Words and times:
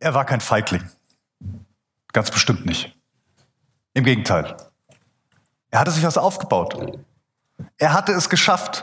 er 0.00 0.14
war 0.14 0.24
kein 0.24 0.40
Feigling. 0.40 0.88
Ganz 2.12 2.30
bestimmt 2.30 2.66
nicht. 2.66 2.96
Im 3.94 4.04
Gegenteil. 4.04 4.56
Er 5.70 5.80
hatte 5.80 5.90
sich 5.90 6.04
was 6.04 6.18
aufgebaut. 6.18 6.98
Er 7.76 7.92
hatte 7.92 8.12
es 8.12 8.28
geschafft, 8.28 8.82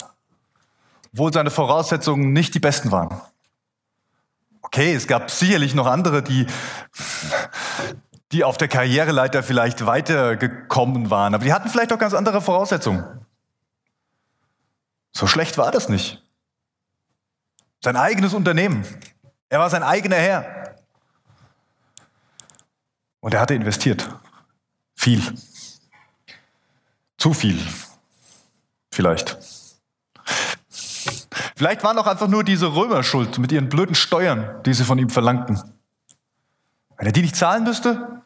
obwohl 1.14 1.34
seine 1.34 1.50
Voraussetzungen 1.50 2.34
nicht 2.34 2.54
die 2.54 2.60
besten 2.60 2.92
waren. 2.92 3.22
Okay, 4.62 4.94
es 4.94 5.08
gab 5.08 5.32
sicherlich 5.32 5.74
noch 5.74 5.88
andere, 5.88 6.22
die, 6.22 6.48
die 8.32 8.44
auf 8.44 8.58
der 8.58 8.68
Karriereleiter 8.68 9.44
vielleicht 9.44 9.86
weitergekommen 9.86 11.10
waren, 11.10 11.34
aber 11.34 11.46
die 11.46 11.54
hatten 11.54 11.70
vielleicht 11.70 11.94
auch 11.94 12.00
ganz 12.00 12.14
andere 12.14 12.42
Voraussetzungen. 12.42 13.26
So 15.14 15.28
schlecht 15.28 15.58
war 15.58 15.72
das 15.72 15.88
nicht. 15.88 16.22
Sein 17.82 17.96
eigenes 17.96 18.34
Unternehmen. 18.34 18.86
Er 19.48 19.60
war 19.60 19.70
sein 19.70 19.84
eigener 19.84 20.18
Herr. 20.18 20.65
Und 23.26 23.34
er 23.34 23.40
hatte 23.40 23.56
investiert. 23.56 24.08
Viel. 24.94 25.20
Zu 27.18 27.34
viel. 27.34 27.60
Vielleicht. 28.92 29.36
Vielleicht 31.56 31.84
waren 31.84 31.98
auch 31.98 32.06
einfach 32.06 32.28
nur 32.28 32.44
diese 32.44 32.76
Römer 32.76 33.02
schuld 33.02 33.40
mit 33.40 33.52
ihren 33.52 33.68
blöden 33.68 33.96
Steuern, 33.96 34.62
die 34.68 34.76
sie 34.76 34.84
von 34.84 35.00
ihm 35.00 35.10
verlangten. 35.10 35.60
Wenn 36.98 37.08
er 37.08 37.14
die 37.14 37.24
nicht 37.24 37.36
zahlen 37.36 37.64
müsste, 37.64 38.22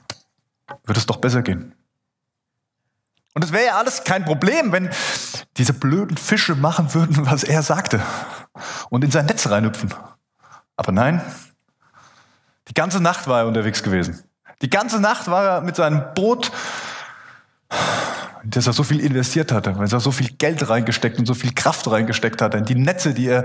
würde 0.84 1.00
es 1.00 1.06
doch 1.06 1.16
besser 1.16 1.44
gehen. 1.44 1.74
Und 3.36 3.46
es 3.46 3.54
wäre 3.54 3.68
ja 3.68 3.78
alles 3.78 4.04
kein 4.04 4.26
Problem, 4.26 4.74
wenn 4.74 4.90
diese 5.56 5.72
blöden 5.72 6.18
Fische 6.18 6.56
machen 6.56 6.94
würden, 6.94 7.26
was 7.26 7.46
er 7.46 7.64
sagte 7.64 8.02
und 8.90 9.06
in 9.06 9.12
sein 9.12 9.28
Netz 9.28 9.48
reinhüpfen. 9.48 9.94
Aber 10.76 10.92
nein, 10.92 11.22
die 12.68 12.74
ganze 12.74 13.00
Nacht 13.00 13.28
war 13.28 13.40
er 13.40 13.48
unterwegs 13.48 13.82
gewesen. 13.82 14.26
Die 14.62 14.70
ganze 14.70 15.00
Nacht 15.00 15.28
war 15.28 15.44
er 15.46 15.62
mit 15.62 15.76
seinem 15.76 16.14
Boot, 16.14 16.52
in 18.44 18.50
das 18.50 18.68
er 18.68 18.74
so 18.74 18.84
viel 18.84 19.00
investiert 19.00 19.52
hatte, 19.52 19.78
weil 19.78 19.92
er 19.92 20.00
so 20.00 20.12
viel 20.12 20.30
Geld 20.38 20.70
reingesteckt 20.70 21.20
und 21.20 21.26
so 21.26 21.34
viel 21.34 21.54
Kraft 21.54 21.90
reingesteckt 21.90 22.42
hatte, 22.42 22.58
in 22.58 22.66
die 22.66 22.76
Netze, 22.76 23.14
die 23.14 23.28
er 23.28 23.44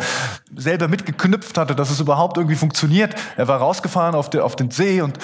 selber 0.56 0.88
mitgeknüpft 0.88 1.56
hatte, 1.58 1.74
dass 1.74 1.90
es 1.90 2.00
überhaupt 2.00 2.36
irgendwie 2.36 2.56
funktioniert. 2.56 3.14
Er 3.36 3.48
war 3.48 3.58
rausgefahren 3.58 4.14
auf, 4.14 4.34
auf 4.34 4.56
den 4.56 4.70
See 4.70 5.00
und 5.02 5.18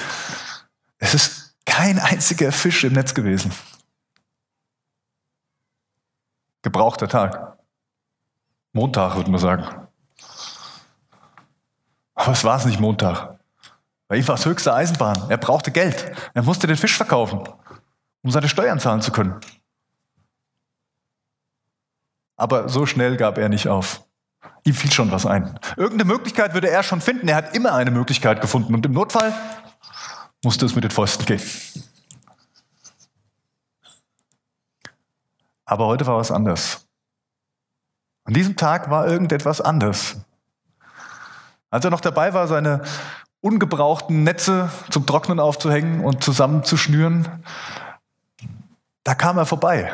es 0.98 1.14
ist 1.14 1.54
kein 1.66 1.98
einziger 1.98 2.52
Fisch 2.52 2.84
im 2.84 2.92
Netz 2.92 3.14
gewesen. 3.14 3.52
Gebrauchter 6.62 7.08
Tag. 7.08 7.58
Montag, 8.72 9.16
würde 9.16 9.30
man 9.30 9.40
sagen. 9.40 9.64
Aber 12.14 12.32
es 12.32 12.44
war 12.44 12.58
es 12.58 12.66
nicht 12.66 12.78
Montag. 12.78 13.39
Bei 14.10 14.16
ihm 14.16 14.26
war 14.26 14.34
es 14.34 14.44
höchste 14.44 14.74
Eisenbahn. 14.74 15.30
Er 15.30 15.36
brauchte 15.36 15.70
Geld. 15.70 16.12
Er 16.34 16.42
musste 16.42 16.66
den 16.66 16.76
Fisch 16.76 16.96
verkaufen, 16.96 17.48
um 18.22 18.32
seine 18.32 18.48
Steuern 18.48 18.80
zahlen 18.80 19.02
zu 19.02 19.12
können. 19.12 19.38
Aber 22.36 22.68
so 22.68 22.86
schnell 22.86 23.16
gab 23.16 23.38
er 23.38 23.48
nicht 23.48 23.68
auf. 23.68 24.04
Ihm 24.64 24.74
fiel 24.74 24.90
schon 24.90 25.12
was 25.12 25.26
ein. 25.26 25.56
Irgendeine 25.76 26.06
Möglichkeit 26.06 26.54
würde 26.54 26.68
er 26.68 26.82
schon 26.82 27.00
finden. 27.00 27.28
Er 27.28 27.36
hat 27.36 27.54
immer 27.54 27.72
eine 27.74 27.92
Möglichkeit 27.92 28.40
gefunden. 28.40 28.74
Und 28.74 28.84
im 28.84 28.90
Notfall 28.90 29.32
musste 30.42 30.66
es 30.66 30.74
mit 30.74 30.82
den 30.82 30.90
Fäusten 30.90 31.24
gehen. 31.24 31.42
Aber 35.66 35.86
heute 35.86 36.04
war 36.08 36.16
was 36.16 36.32
anders. 36.32 36.84
An 38.24 38.34
diesem 38.34 38.56
Tag 38.56 38.90
war 38.90 39.06
irgendetwas 39.06 39.60
anders. 39.60 40.16
Als 41.70 41.84
er 41.84 41.92
noch 41.92 42.00
dabei 42.00 42.34
war, 42.34 42.48
seine 42.48 42.82
ungebrauchten 43.40 44.22
Netze 44.22 44.70
zum 44.90 45.06
Trocknen 45.06 45.40
aufzuhängen 45.40 46.04
und 46.04 46.22
zusammenzuschnüren, 46.22 47.44
da 49.04 49.14
kam 49.14 49.38
er 49.38 49.46
vorbei. 49.46 49.90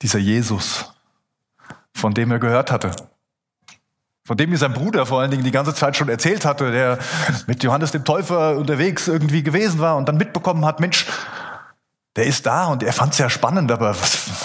Dieser 0.00 0.18
Jesus, 0.18 0.92
von 1.94 2.14
dem 2.14 2.30
er 2.30 2.38
gehört 2.38 2.70
hatte. 2.70 2.92
Von 4.24 4.36
dem 4.36 4.50
mir 4.50 4.58
sein 4.58 4.72
Bruder 4.72 5.04
vor 5.04 5.20
allen 5.20 5.32
Dingen 5.32 5.42
die 5.42 5.50
ganze 5.50 5.74
Zeit 5.74 5.96
schon 5.96 6.08
erzählt 6.08 6.44
hatte, 6.44 6.70
der 6.70 6.98
mit 7.46 7.62
Johannes 7.64 7.90
dem 7.90 8.04
Täufer 8.04 8.56
unterwegs 8.56 9.08
irgendwie 9.08 9.42
gewesen 9.42 9.80
war 9.80 9.96
und 9.96 10.08
dann 10.08 10.16
mitbekommen 10.16 10.64
hat, 10.64 10.78
Mensch, 10.78 11.06
der 12.14 12.26
ist 12.26 12.46
da 12.46 12.66
und 12.66 12.82
er 12.82 12.92
fand 12.92 13.12
es 13.12 13.18
ja 13.18 13.28
spannend, 13.28 13.72
aber 13.72 13.90
was? 13.90 14.41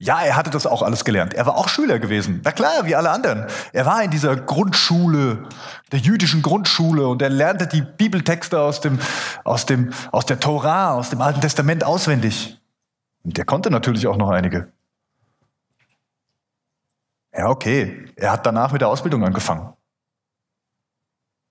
Ja, 0.00 0.22
er 0.22 0.36
hatte 0.36 0.50
das 0.50 0.66
auch 0.66 0.82
alles 0.82 1.04
gelernt. 1.04 1.34
Er 1.34 1.46
war 1.46 1.56
auch 1.56 1.68
Schüler 1.68 1.98
gewesen. 1.98 2.40
Na 2.44 2.52
klar, 2.52 2.84
wie 2.86 2.94
alle 2.94 3.10
anderen. 3.10 3.46
Er 3.72 3.84
war 3.84 4.02
in 4.04 4.12
dieser 4.12 4.36
Grundschule, 4.36 5.48
der 5.90 5.98
jüdischen 5.98 6.40
Grundschule 6.40 7.08
und 7.08 7.20
er 7.20 7.30
lernte 7.30 7.66
die 7.66 7.82
Bibeltexte 7.82 8.60
aus 8.60 8.80
dem, 8.80 9.00
aus 9.42 9.66
dem, 9.66 9.92
aus 10.12 10.24
der 10.24 10.38
Torah, 10.38 10.92
aus 10.92 11.10
dem 11.10 11.20
Alten 11.20 11.40
Testament 11.40 11.82
auswendig. 11.82 12.60
Und 13.24 13.36
der 13.36 13.44
konnte 13.44 13.70
natürlich 13.70 14.06
auch 14.06 14.16
noch 14.16 14.30
einige. 14.30 14.72
Ja, 17.36 17.48
okay. 17.48 18.06
Er 18.14 18.30
hat 18.30 18.46
danach 18.46 18.70
mit 18.70 18.80
der 18.80 18.88
Ausbildung 18.88 19.24
angefangen. 19.24 19.72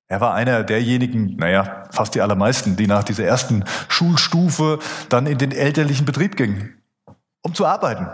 Er 0.08 0.22
war 0.22 0.34
einer 0.34 0.64
derjenigen, 0.64 1.35
naja, 1.35 1.84
fast 1.91 2.16
die 2.16 2.22
allermeisten, 2.22 2.78
die 2.78 2.88
nach 2.88 3.03
dieser 3.03 3.25
ersten 3.25 3.66
Schulstufe 3.90 4.79
dann 5.09 5.28
in 5.28 5.38
den 5.38 5.52
elterlichen 5.52 6.06
Betrieb 6.06 6.38
gingen, 6.38 6.81
um 7.41 7.53
zu 7.53 7.66
arbeiten. 7.66 8.08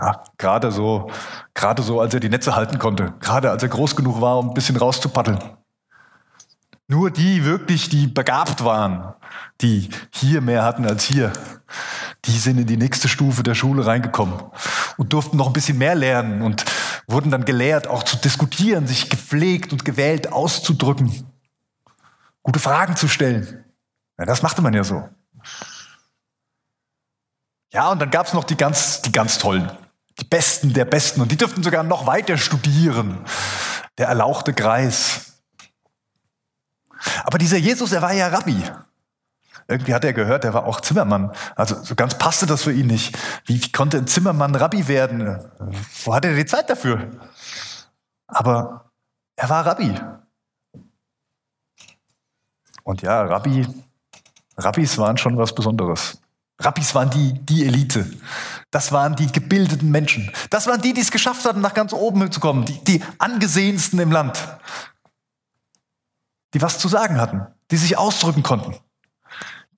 Ja, 0.00 0.24
gerade 0.38 0.72
so, 0.72 1.10
gerade 1.54 1.82
so, 1.82 2.00
als 2.00 2.14
er 2.14 2.20
die 2.20 2.30
Netze 2.30 2.56
halten 2.56 2.78
konnte, 2.78 3.12
gerade 3.20 3.50
als 3.50 3.62
er 3.62 3.68
groß 3.68 3.94
genug 3.94 4.20
war, 4.20 4.38
um 4.38 4.48
ein 4.48 4.54
bisschen 4.54 4.76
rauszupaddeln. 4.76 5.38
Nur 6.88 7.10
die 7.10 7.44
wirklich, 7.44 7.88
die 7.88 8.06
begabt 8.06 8.64
waren, 8.64 9.14
die 9.60 9.90
hier 10.10 10.40
mehr 10.40 10.64
hatten 10.64 10.86
als 10.86 11.04
hier, 11.04 11.32
die 12.24 12.38
sind 12.38 12.58
in 12.58 12.66
die 12.66 12.76
nächste 12.76 13.08
Stufe 13.08 13.42
der 13.42 13.54
Schule 13.54 13.86
reingekommen 13.86 14.34
und 14.96 15.12
durften 15.12 15.36
noch 15.36 15.46
ein 15.46 15.52
bisschen 15.52 15.78
mehr 15.78 15.94
lernen 15.94 16.42
und 16.42 16.64
wurden 17.06 17.30
dann 17.30 17.44
gelehrt, 17.44 17.86
auch 17.86 18.02
zu 18.02 18.16
diskutieren, 18.16 18.86
sich 18.86 19.10
gepflegt 19.10 19.72
und 19.72 19.84
gewählt 19.84 20.32
auszudrücken, 20.32 21.26
gute 22.42 22.60
Fragen 22.60 22.96
zu 22.96 23.08
stellen. 23.08 23.64
Ja, 24.18 24.24
das 24.24 24.42
machte 24.42 24.62
man 24.62 24.74
ja 24.74 24.84
so. 24.84 25.08
Ja, 27.72 27.90
und 27.90 28.00
dann 28.00 28.10
gab 28.10 28.26
es 28.26 28.34
noch 28.34 28.44
die 28.44 28.56
ganz, 28.56 29.00
die 29.02 29.12
ganz 29.12 29.38
tollen, 29.38 29.70
die 30.20 30.24
Besten 30.24 30.72
der 30.72 30.84
Besten. 30.84 31.20
Und 31.20 31.32
die 31.32 31.36
dürften 31.36 31.62
sogar 31.62 31.82
noch 31.82 32.06
weiter 32.06 32.36
studieren. 32.36 33.18
Der 33.98 34.08
erlauchte 34.08 34.52
Greis. 34.52 35.42
Aber 37.24 37.38
dieser 37.38 37.56
Jesus, 37.56 37.92
er 37.92 38.02
war 38.02 38.12
ja 38.12 38.28
Rabbi. 38.28 38.62
Irgendwie 39.68 39.94
hat 39.94 40.04
er 40.04 40.12
gehört, 40.12 40.44
er 40.44 40.54
war 40.54 40.66
auch 40.66 40.80
Zimmermann. 40.80 41.32
Also 41.56 41.82
so 41.82 41.94
ganz 41.94 42.18
passte 42.18 42.46
das 42.46 42.62
für 42.62 42.72
ihn 42.72 42.86
nicht. 42.86 43.16
Wie, 43.46 43.62
wie 43.62 43.72
konnte 43.72 43.98
ein 43.98 44.06
Zimmermann 44.06 44.54
Rabbi 44.54 44.88
werden? 44.88 45.38
Wo 46.04 46.14
hatte 46.14 46.28
er 46.28 46.36
die 46.36 46.46
Zeit 46.46 46.68
dafür? 46.68 47.10
Aber 48.26 48.92
er 49.36 49.48
war 49.48 49.64
Rabbi. 49.64 49.94
Und 52.84 53.02
ja, 53.02 53.22
Rabbi, 53.22 53.66
Rabbis 54.56 54.98
waren 54.98 55.16
schon 55.16 55.36
was 55.38 55.54
Besonderes. 55.54 56.21
Rabbis 56.64 56.94
waren 56.94 57.10
die, 57.10 57.32
die 57.32 57.66
Elite. 57.66 58.10
Das 58.70 58.92
waren 58.92 59.16
die 59.16 59.30
gebildeten 59.30 59.90
Menschen. 59.90 60.30
Das 60.50 60.66
waren 60.66 60.80
die, 60.80 60.94
die 60.94 61.00
es 61.00 61.10
geschafft 61.10 61.44
hatten, 61.44 61.60
nach 61.60 61.74
ganz 61.74 61.92
oben 61.92 62.30
zu 62.30 62.40
kommen. 62.40 62.64
Die, 62.64 62.82
die 62.84 63.02
angesehensten 63.18 63.98
im 63.98 64.12
Land. 64.12 64.38
Die 66.54 66.62
was 66.62 66.78
zu 66.78 66.88
sagen 66.88 67.20
hatten. 67.20 67.46
Die 67.70 67.76
sich 67.76 67.98
ausdrücken 67.98 68.42
konnten. 68.42 68.76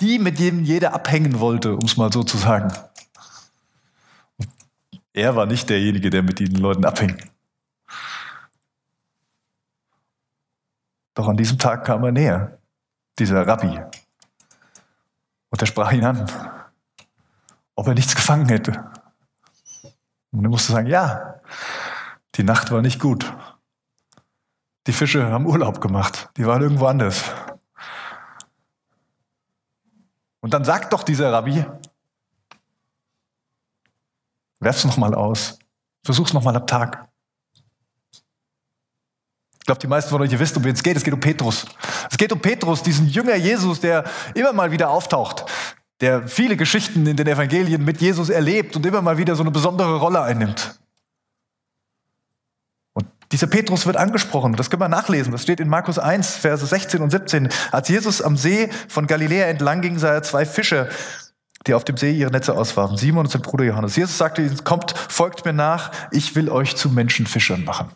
Die, 0.01 0.19
mit 0.19 0.39
denen 0.39 0.65
jeder 0.65 0.93
abhängen 0.93 1.41
wollte, 1.41 1.75
um 1.75 1.85
es 1.85 1.97
mal 1.97 2.13
so 2.13 2.23
zu 2.23 2.37
sagen. 2.37 2.73
Er 5.13 5.37
war 5.37 5.47
nicht 5.47 5.71
derjenige, 5.71 6.11
der 6.11 6.23
mit 6.23 6.41
den 6.41 6.57
Leuten 6.57 6.85
abhing. 6.85 7.17
Doch 11.15 11.29
an 11.29 11.37
diesem 11.37 11.59
Tag 11.59 11.85
kam 11.85 12.03
er 12.05 12.11
näher, 12.11 12.59
dieser 13.19 13.47
Rabbi. 13.47 13.81
Und 15.51 15.63
er 15.63 15.67
sprach 15.67 15.93
ihn 15.93 16.05
an 16.05 16.29
ob 17.75 17.87
er 17.89 17.95
nichts 17.95 18.15
gefangen 18.15 18.49
hätte. 18.49 18.91
Und 20.33 20.45
er 20.45 20.51
musste 20.51 20.73
sagen, 20.73 20.87
ja, 20.87 21.41
die 22.35 22.43
Nacht 22.43 22.71
war 22.71 22.83
nicht 22.83 23.01
gut. 23.01 23.33
Die 24.87 24.93
Fische 24.93 25.31
haben 25.31 25.47
Urlaub 25.47 25.81
gemacht, 25.81 26.29
die 26.37 26.47
waren 26.47 26.63
irgendwo 26.63 26.87
anders. 26.87 27.25
Und 30.41 30.53
dann 30.53 30.65
sagt 30.65 30.93
doch 30.93 31.05
dieser 31.05 31.33
Rabbi, 31.33 31.65
werf's 34.61 34.85
noch 34.85 34.99
mal 34.99 35.15
aus, 35.15 35.59
versuch's 36.05 36.35
noch 36.35 36.43
mal 36.43 36.55
am 36.55 36.67
Tag. 36.67 37.09
Ich 39.65 39.67
glaube, 39.67 39.81
die 39.81 39.87
meisten 39.87 40.11
von 40.11 40.21
euch 40.21 40.31
ihr 40.31 40.39
wisst, 40.39 40.55
um 40.59 40.65
wen 40.65 40.75
es 40.75 40.83
geht. 40.83 40.95
Es 40.95 41.03
geht 41.03 41.15
um 41.15 41.21
Petrus. 41.21 41.65
Es 42.11 42.19
geht 42.19 42.31
um 42.33 42.41
Petrus, 42.41 42.83
diesen 42.83 43.09
Jünger 43.09 43.37
Jesus, 43.37 43.81
der 43.81 44.05
immer 44.35 44.53
mal 44.53 44.71
wieder 44.71 44.91
auftaucht, 44.91 45.47
der 46.01 46.27
viele 46.29 46.57
Geschichten 46.57 47.07
in 47.07 47.17
den 47.17 47.27
Evangelien 47.27 47.85
mit 47.85 48.01
Jesus 48.01 48.29
erlebt 48.29 48.77
und 48.77 48.85
immer 48.85 49.03
mal 49.03 49.19
wieder 49.19 49.37
so 49.37 49.43
eine 49.43 49.51
besondere 49.51 49.97
Rolle 49.97 50.23
einnimmt. 50.23 50.79
Und 52.95 53.07
Dieser 53.33 53.47
Petrus 53.47 53.87
wird 53.87 53.97
angesprochen, 53.97 54.55
das 54.57 54.71
können 54.71 54.83
wir 54.83 54.89
nachlesen, 54.89 55.33
das 55.33 55.43
steht 55.43 55.61
in 55.61 55.69
Markus 55.69 55.99
1, 55.99 56.37
Verse 56.37 56.67
16 56.67 57.01
und 57.01 57.11
17. 57.11 57.49
Als 57.71 57.89
Jesus 57.89 58.23
am 58.23 58.37
See 58.37 58.69
von 58.89 59.07
Galiläa 59.07 59.47
entlang 59.47 59.81
ging, 59.81 59.99
sah 59.99 60.13
er 60.13 60.23
zwei 60.23 60.45
Fische, 60.45 60.89
die 61.67 61.75
auf 61.75 61.85
dem 61.85 61.97
See 61.97 62.13
ihre 62.13 62.31
Netze 62.31 62.55
auswarfen, 62.55 62.97
Simon 62.97 63.27
und 63.27 63.31
sein 63.31 63.43
Bruder 63.43 63.65
Johannes. 63.65 63.97
Jesus 63.97 64.19
sagte 64.19 64.43
ihnen, 64.43 64.65
kommt, 64.65 64.93
folgt 64.93 65.45
mir 65.45 65.53
nach, 65.53 65.93
ich 66.11 66.35
will 66.35 66.51
euch 66.51 66.77
zu 66.77 66.91
Menschenfischern 66.91 67.65
machen. 67.65 67.91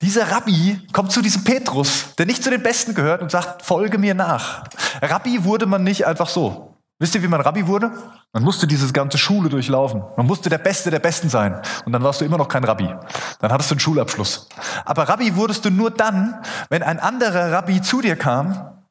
Dieser 0.00 0.30
Rabbi 0.30 0.80
kommt 0.92 1.10
zu 1.10 1.20
diesem 1.20 1.42
Petrus, 1.42 2.14
der 2.16 2.26
nicht 2.26 2.44
zu 2.44 2.50
den 2.50 2.62
Besten 2.62 2.94
gehört 2.94 3.20
und 3.20 3.32
sagt, 3.32 3.62
folge 3.62 3.98
mir 3.98 4.14
nach. 4.14 4.62
Rabbi 5.02 5.44
wurde 5.44 5.66
man 5.66 5.82
nicht 5.82 6.06
einfach 6.06 6.28
so. 6.28 6.76
Wisst 7.00 7.14
ihr, 7.14 7.22
wie 7.22 7.28
man 7.28 7.40
Rabbi 7.40 7.66
wurde? 7.66 7.92
Man 8.32 8.42
musste 8.42 8.66
diese 8.66 8.92
ganze 8.92 9.18
Schule 9.18 9.48
durchlaufen. 9.48 10.02
Man 10.16 10.26
musste 10.26 10.48
der 10.48 10.58
Beste 10.58 10.90
der 10.90 10.98
Besten 11.00 11.28
sein. 11.28 11.60
Und 11.84 11.92
dann 11.92 12.02
warst 12.02 12.20
du 12.20 12.24
immer 12.24 12.38
noch 12.38 12.48
kein 12.48 12.64
Rabbi. 12.64 12.88
Dann 13.40 13.52
hattest 13.52 13.70
du 13.70 13.74
einen 13.74 13.80
Schulabschluss. 13.80 14.48
Aber 14.84 15.08
Rabbi 15.08 15.34
wurdest 15.36 15.64
du 15.64 15.70
nur 15.70 15.90
dann, 15.90 16.42
wenn 16.70 16.82
ein 16.82 16.98
anderer 16.98 17.52
Rabbi 17.52 17.82
zu 17.82 18.00
dir 18.00 18.16
kam 18.16 18.82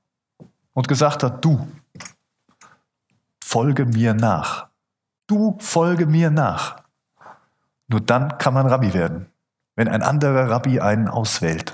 und 0.73 0.87
gesagt 0.87 1.23
hat, 1.23 1.43
du, 1.43 1.67
folge 3.43 3.85
mir 3.85 4.13
nach. 4.13 4.67
Du 5.27 5.57
folge 5.59 6.05
mir 6.05 6.29
nach. 6.31 6.83
Nur 7.87 8.01
dann 8.01 8.37
kann 8.37 8.53
man 8.53 8.67
Rabbi 8.67 8.93
werden 8.93 9.29
wenn 9.77 9.87
ein 9.87 10.01
anderer 10.01 10.49
Rabbi 10.49 10.81
einen 10.81 11.07
auswählt. 11.07 11.73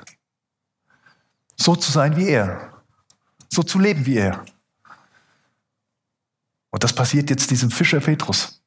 So 1.55 1.75
zu 1.75 1.91
sein 1.91 2.17
wie 2.17 2.27
er, 2.27 2.73
so 3.49 3.63
zu 3.63 3.79
leben 3.79 4.05
wie 4.05 4.17
er. 4.17 4.43
Und 6.69 6.83
das 6.83 6.93
passiert 6.93 7.29
jetzt 7.29 7.49
diesem 7.49 7.71
Fischer 7.71 8.01
Petrus. 8.01 8.61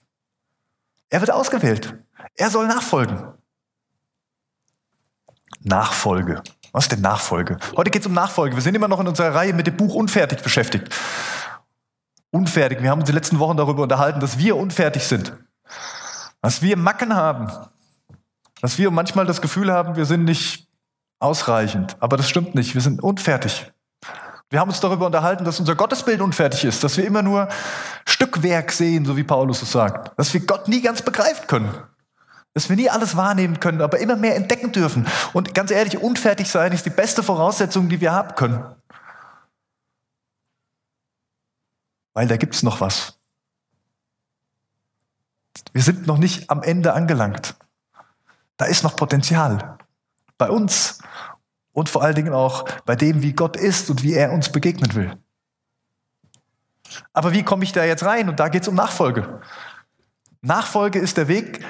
Er 1.11 1.21
wird 1.21 1.31
ausgewählt. 1.31 1.95
Er 2.35 2.51
soll 2.51 2.67
nachfolgen. 2.67 3.35
Nachfolge. 5.61 6.43
Was 6.73 6.85
ist 6.85 6.93
denn 6.93 7.01
Nachfolge? 7.01 7.59
Heute 7.77 7.91
geht 7.91 8.03
es 8.03 8.07
um 8.07 8.15
Nachfolge. 8.15 8.57
Wir 8.57 8.63
sind 8.63 8.75
immer 8.75 8.89
noch 8.89 9.01
in 9.01 9.09
unserer 9.09 9.35
Reihe 9.35 9.53
mit 9.53 9.67
dem 9.67 9.77
Buch 9.77 9.95
Unfertig 9.95 10.43
beschäftigt. 10.43 10.95
Unfertig. 12.31 12.83
Wir 12.83 12.91
haben 12.91 13.01
uns 13.01 13.09
die 13.09 13.15
letzten 13.15 13.39
Wochen 13.39 13.57
darüber 13.57 13.83
unterhalten, 13.83 14.21
dass 14.21 14.39
wir 14.39 14.57
unfertig 14.57 15.05
sind. 15.05 15.33
Dass 16.41 16.63
wir 16.63 16.77
Macken 16.77 17.15
haben. 17.15 17.51
Dass 18.61 18.79
wir 18.79 18.91
manchmal 18.91 19.27
das 19.27 19.41
Gefühl 19.41 19.73
haben, 19.73 19.97
wir 19.97 20.07
sind 20.07 20.25
nicht 20.25 20.69
ausreichend. 21.19 21.97
Aber 22.01 22.17
das 22.17 22.29
stimmt 22.29 22.55
nicht. 22.55 22.75
Wir 22.75 22.81
sind 22.81 23.03
unfertig. 23.03 23.73
Wir 24.49 24.61
haben 24.61 24.69
uns 24.69 24.81
darüber 24.81 25.07
unterhalten, 25.07 25.45
dass 25.45 25.59
unser 25.59 25.75
Gottesbild 25.75 26.21
unfertig 26.21 26.65
ist, 26.65 26.85
dass 26.85 26.97
wir 26.97 27.05
immer 27.05 27.23
nur 27.23 27.49
Stückwerk 28.07 28.71
sehen, 28.71 29.05
so 29.05 29.17
wie 29.17 29.25
Paulus 29.25 29.61
es 29.63 29.73
sagt, 29.73 30.17
dass 30.19 30.33
wir 30.33 30.41
Gott 30.41 30.69
nie 30.69 30.81
ganz 30.81 31.03
begreifen 31.03 31.49
können, 31.49 31.75
dass 32.55 32.69
wir 32.69 32.77
nie 32.77 32.89
alles 32.89 33.17
wahrnehmen 33.17 33.59
können, 33.59 33.83
aber 33.83 33.99
immer 33.99 34.15
mehr 34.15 34.37
entdecken 34.37 34.71
dürfen. 34.71 35.07
Und 35.33 35.53
ganz 35.53 35.73
ehrlich, 35.73 35.99
unfertig 35.99 36.49
sein 36.49 36.71
ist 36.71 36.87
die 36.87 36.91
beste 36.91 37.25
Voraussetzung, 37.25 37.89
die 37.89 38.01
wir 38.01 38.13
haben 38.13 38.37
können. 38.37 38.65
Weil 42.15 42.29
da 42.29 42.37
gibt 42.37 42.55
es 42.55 42.63
noch 42.63 42.81
was. 42.81 43.19
Wir 45.73 45.83
sind 45.83 46.07
noch 46.07 46.19
nicht 46.19 46.51
am 46.51 46.63
Ende 46.63 46.95
angelangt. 46.95 47.57
Da 48.57 48.65
ist 48.65 48.83
noch 48.83 48.97
Potenzial. 48.97 49.79
Bei 50.39 50.51
uns 50.51 50.99
und 51.73 51.89
vor 51.89 52.03
allen 52.03 52.15
Dingen 52.15 52.33
auch 52.33 52.65
bei 52.85 52.97
dem, 52.97 53.23
wie 53.23 53.33
Gott 53.33 53.57
ist 53.57 53.91
und 53.91 54.03
wie 54.03 54.15
er 54.15 54.33
uns 54.33 54.51
begegnen 54.51 54.95
will. 54.95 55.17
Aber 57.13 57.33
wie 57.33 57.43
komme 57.43 57.65
ich 57.65 57.73
da 57.73 57.85
jetzt 57.85 58.05
rein? 58.05 58.29
Und 58.29 58.41
da 58.41 58.49
geht 58.49 58.63
es 58.63 58.69
um 58.69 58.75
Nachfolge. 58.75 59.41
Nachfolge 60.41 60.99
ist 60.99 61.17
der 61.17 61.29
Weg, 61.29 61.65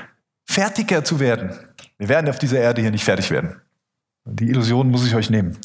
fertiger 0.45 1.05
zu 1.05 1.19
werden. 1.19 1.59
Wir 1.99 2.09
werden 2.09 2.29
auf 2.29 2.39
dieser 2.39 2.59
Erde 2.59 2.83
hier 2.83 2.91
nicht 2.91 3.05
fertig 3.05 3.31
werden. 3.31 3.61
Die 4.25 4.49
Illusion 4.49 4.91
muss 4.91 5.07
ich 5.07 5.15
euch 5.15 5.31
nehmen. 5.31 5.59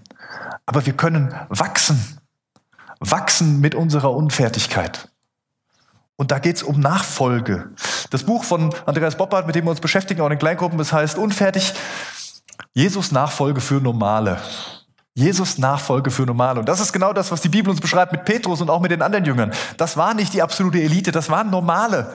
Aber 0.65 0.85
wir 0.85 0.93
können 0.93 1.35
wachsen. 1.49 2.19
Wachsen 2.99 3.59
mit 3.59 3.75
unserer 3.75 4.13
Unfertigkeit. 4.13 5.09
Und 6.15 6.31
da 6.31 6.39
geht 6.39 6.57
es 6.57 6.63
um 6.63 6.79
Nachfolge. 6.79 7.71
Das 8.11 8.23
Buch 8.23 8.43
von 8.43 8.75
Andreas 8.85 9.15
Boppert, 9.15 9.47
mit 9.47 9.55
dem 9.55 9.65
wir 9.65 9.71
uns 9.71 9.79
beschäftigen, 9.79 10.21
auch 10.21 10.29
in 10.29 10.37
Kleingruppen, 10.37 10.77
das 10.77 10.93
heißt 10.93 11.17
Unfertig, 11.17 11.73
Jesus 12.73 13.11
Nachfolge 13.11 13.61
für 13.61 13.81
Normale. 13.81 14.37
Jesus 15.13 15.57
Nachfolge 15.57 16.11
für 16.11 16.23
Normale. 16.23 16.59
Und 16.59 16.69
das 16.69 16.81
ist 16.81 16.93
genau 16.93 17.13
das, 17.13 17.31
was 17.31 17.41
die 17.41 17.49
Bibel 17.49 17.71
uns 17.71 17.81
beschreibt 17.81 18.11
mit 18.11 18.25
Petrus 18.25 18.61
und 18.61 18.69
auch 18.69 18.81
mit 18.81 18.91
den 18.91 19.01
anderen 19.01 19.25
Jüngern. 19.25 19.51
Das 19.77 19.97
war 19.97 20.13
nicht 20.13 20.33
die 20.33 20.41
absolute 20.41 20.81
Elite, 20.81 21.11
das 21.11 21.29
waren 21.29 21.49
Normale. 21.49 22.13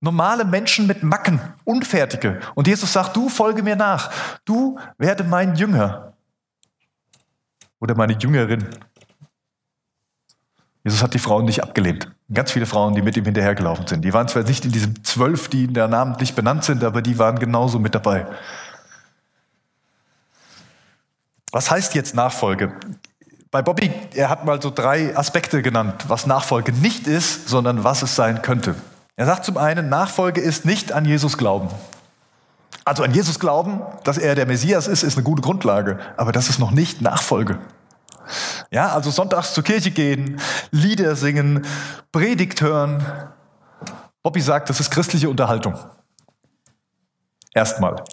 Normale 0.00 0.44
Menschen 0.44 0.86
mit 0.86 1.02
Macken, 1.02 1.40
Unfertige. 1.64 2.40
Und 2.54 2.68
Jesus 2.68 2.92
sagt, 2.92 3.16
du 3.16 3.28
folge 3.28 3.62
mir 3.62 3.76
nach. 3.76 4.10
Du 4.44 4.78
werde 4.98 5.24
mein 5.24 5.56
Jünger. 5.56 6.14
Oder 7.80 7.94
meine 7.94 8.14
Jüngerin. 8.14 8.66
Jesus 10.84 11.02
hat 11.02 11.14
die 11.14 11.18
Frauen 11.18 11.46
nicht 11.46 11.62
abgelehnt. 11.62 12.10
Ganz 12.32 12.52
viele 12.52 12.66
Frauen, 12.66 12.94
die 12.94 13.02
mit 13.02 13.16
ihm 13.16 13.24
hinterhergelaufen 13.24 13.86
sind. 13.88 14.04
Die 14.04 14.12
waren 14.12 14.28
zwar 14.28 14.44
nicht 14.44 14.64
in 14.64 14.70
diesen 14.70 15.02
zwölf, 15.04 15.48
die 15.48 15.64
in 15.64 15.74
der 15.74 15.88
namentlich 15.88 16.34
benannt 16.34 16.64
sind, 16.64 16.84
aber 16.84 17.02
die 17.02 17.18
waren 17.18 17.38
genauso 17.38 17.80
mit 17.80 17.94
dabei. 17.94 18.26
Was 21.50 21.70
heißt 21.70 21.94
jetzt 21.94 22.14
Nachfolge? 22.14 22.72
Bei 23.50 23.62
Bobby, 23.62 23.92
er 24.14 24.28
hat 24.28 24.44
mal 24.44 24.62
so 24.62 24.70
drei 24.70 25.16
Aspekte 25.16 25.60
genannt, 25.60 26.04
was 26.06 26.24
Nachfolge 26.24 26.72
nicht 26.72 27.08
ist, 27.08 27.48
sondern 27.48 27.82
was 27.82 28.02
es 28.02 28.14
sein 28.14 28.42
könnte. 28.42 28.76
Er 29.16 29.26
sagt 29.26 29.44
zum 29.44 29.56
einen, 29.56 29.88
Nachfolge 29.88 30.40
ist 30.40 30.64
nicht 30.64 30.92
an 30.92 31.04
Jesus 31.04 31.36
glauben. 31.36 31.68
Also 32.84 33.02
an 33.02 33.12
Jesus 33.12 33.40
glauben, 33.40 33.82
dass 34.04 34.18
er 34.18 34.36
der 34.36 34.46
Messias 34.46 34.86
ist, 34.86 35.02
ist 35.02 35.16
eine 35.16 35.24
gute 35.24 35.42
Grundlage, 35.42 35.98
aber 36.16 36.30
das 36.30 36.48
ist 36.48 36.60
noch 36.60 36.70
nicht 36.70 37.02
Nachfolge. 37.02 37.58
Ja, 38.70 38.92
also 38.92 39.10
sonntags 39.10 39.52
zur 39.52 39.64
Kirche 39.64 39.90
gehen, 39.90 40.40
Lieder 40.70 41.16
singen, 41.16 41.66
Predigt 42.12 42.60
hören. 42.60 43.04
Bobby 44.22 44.40
sagt, 44.40 44.70
das 44.70 44.78
ist 44.80 44.90
christliche 44.90 45.28
Unterhaltung. 45.28 45.76
Erstmal. 47.52 48.04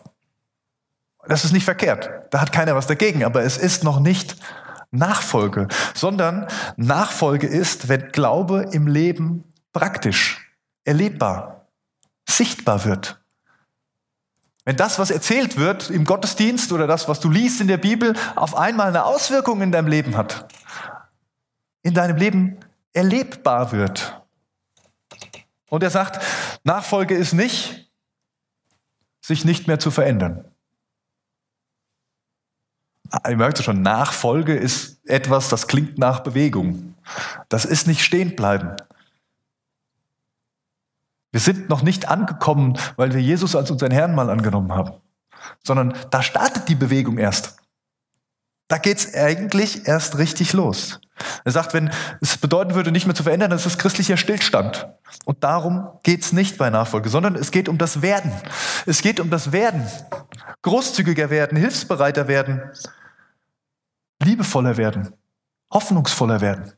Das 1.28 1.46
ist 1.46 1.52
nicht 1.52 1.66
verkehrt. 1.66 2.10
Da 2.32 2.42
hat 2.42 2.52
keiner 2.52 2.76
was 2.76 2.88
dagegen, 2.88 3.24
aber 3.24 3.44
es 3.44 3.58
ist 3.58 3.84
noch 3.84 4.00
nicht 4.00 4.38
Nachfolge, 4.92 5.68
sondern 5.94 6.48
Nachfolge 6.78 7.46
ist, 7.46 7.90
wenn 7.90 8.12
Glaube 8.12 8.70
im 8.72 8.88
Leben 8.88 9.44
praktisch, 9.74 10.56
erlebbar, 10.86 11.68
sichtbar 12.28 12.86
wird. 12.86 13.20
Wenn 14.68 14.76
das, 14.76 15.00
was 15.00 15.12
erzählt 15.12 15.56
wird 15.56 15.90
im 15.90 16.04
Gottesdienst 16.04 16.74
oder 16.74 16.88
das, 16.88 17.08
was 17.08 17.22
du 17.22 17.30
liest 17.30 17.62
in 17.62 17.70
der 17.70 17.78
Bibel, 17.78 18.14
auf 18.36 18.54
einmal 18.54 18.90
eine 18.90 19.06
Auswirkung 19.06 19.62
in 19.62 19.72
deinem 19.72 19.88
Leben 19.88 20.18
hat, 20.18 20.54
in 21.84 21.94
deinem 21.94 22.18
Leben 22.18 22.58
erlebbar 22.92 23.72
wird. 23.72 24.22
Und 25.70 25.84
er 25.84 25.90
sagt, 25.90 26.22
Nachfolge 26.66 27.16
ist 27.16 27.32
nicht, 27.32 27.90
sich 29.22 29.46
nicht 29.46 29.68
mehr 29.68 29.80
zu 29.80 29.90
verändern. 29.90 30.44
Ah, 33.10 33.30
ihr 33.30 33.38
merkt 33.38 33.64
schon, 33.64 33.82
Nachfolge 33.82 34.54
ist 34.54 35.00
etwas, 35.08 35.48
das 35.48 35.68
klingt 35.68 35.98
nach 35.98 36.20
Bewegung. 36.20 36.94
Das 37.48 37.64
ist 37.64 37.88
nicht 37.88 38.04
stehen 38.04 38.36
bleiben. 38.36 38.76
Wir 41.38 41.42
sind 41.42 41.70
noch 41.70 41.84
nicht 41.84 42.08
angekommen, 42.08 42.80
weil 42.96 43.14
wir 43.14 43.22
Jesus 43.22 43.56
als 43.56 43.70
unseren 43.70 43.92
Herrn 43.92 44.16
mal 44.16 44.32
angenommen 44.32 44.74
haben, 44.74 44.94
sondern 45.64 45.94
da 46.10 46.24
startet 46.24 46.68
die 46.68 46.74
Bewegung 46.74 47.20
erst. 47.20 47.58
Da 48.68 48.80
geht 48.80 48.98
es 48.98 49.14
eigentlich 49.14 49.88
erst 49.88 50.18
richtig 50.18 50.54
los. 50.54 51.00
Er 51.46 51.52
sagt, 51.52 51.76
wenn 51.76 51.92
es 52.22 52.40
bedeuten 52.40 52.74
würde, 52.74 52.92
nicht 52.92 53.06
mehr 53.06 53.14
zu 53.14 53.22
verändern, 53.22 53.52
dann 53.52 53.60
ist 53.60 53.68
es 53.68 53.78
christlicher 53.78 54.18
Stillstand. 54.18 54.88
Und 55.26 55.44
darum 55.44 55.88
geht 56.02 56.24
es 56.24 56.34
nicht 56.34 56.58
bei 56.58 56.72
Nachfolge, 56.72 57.10
sondern 57.10 57.36
es 57.36 57.52
geht 57.52 57.70
um 57.70 57.78
das 57.78 58.02
Werden. 58.02 58.32
Es 58.88 59.04
geht 59.04 59.20
um 59.20 59.30
das 59.30 59.52
Werden. 59.52 59.86
Großzügiger 60.64 61.30
werden, 61.30 61.56
hilfsbereiter 61.56 62.28
werden, 62.28 62.64
liebevoller 64.24 64.76
werden, 64.78 65.14
hoffnungsvoller 65.72 66.42
werden, 66.42 66.74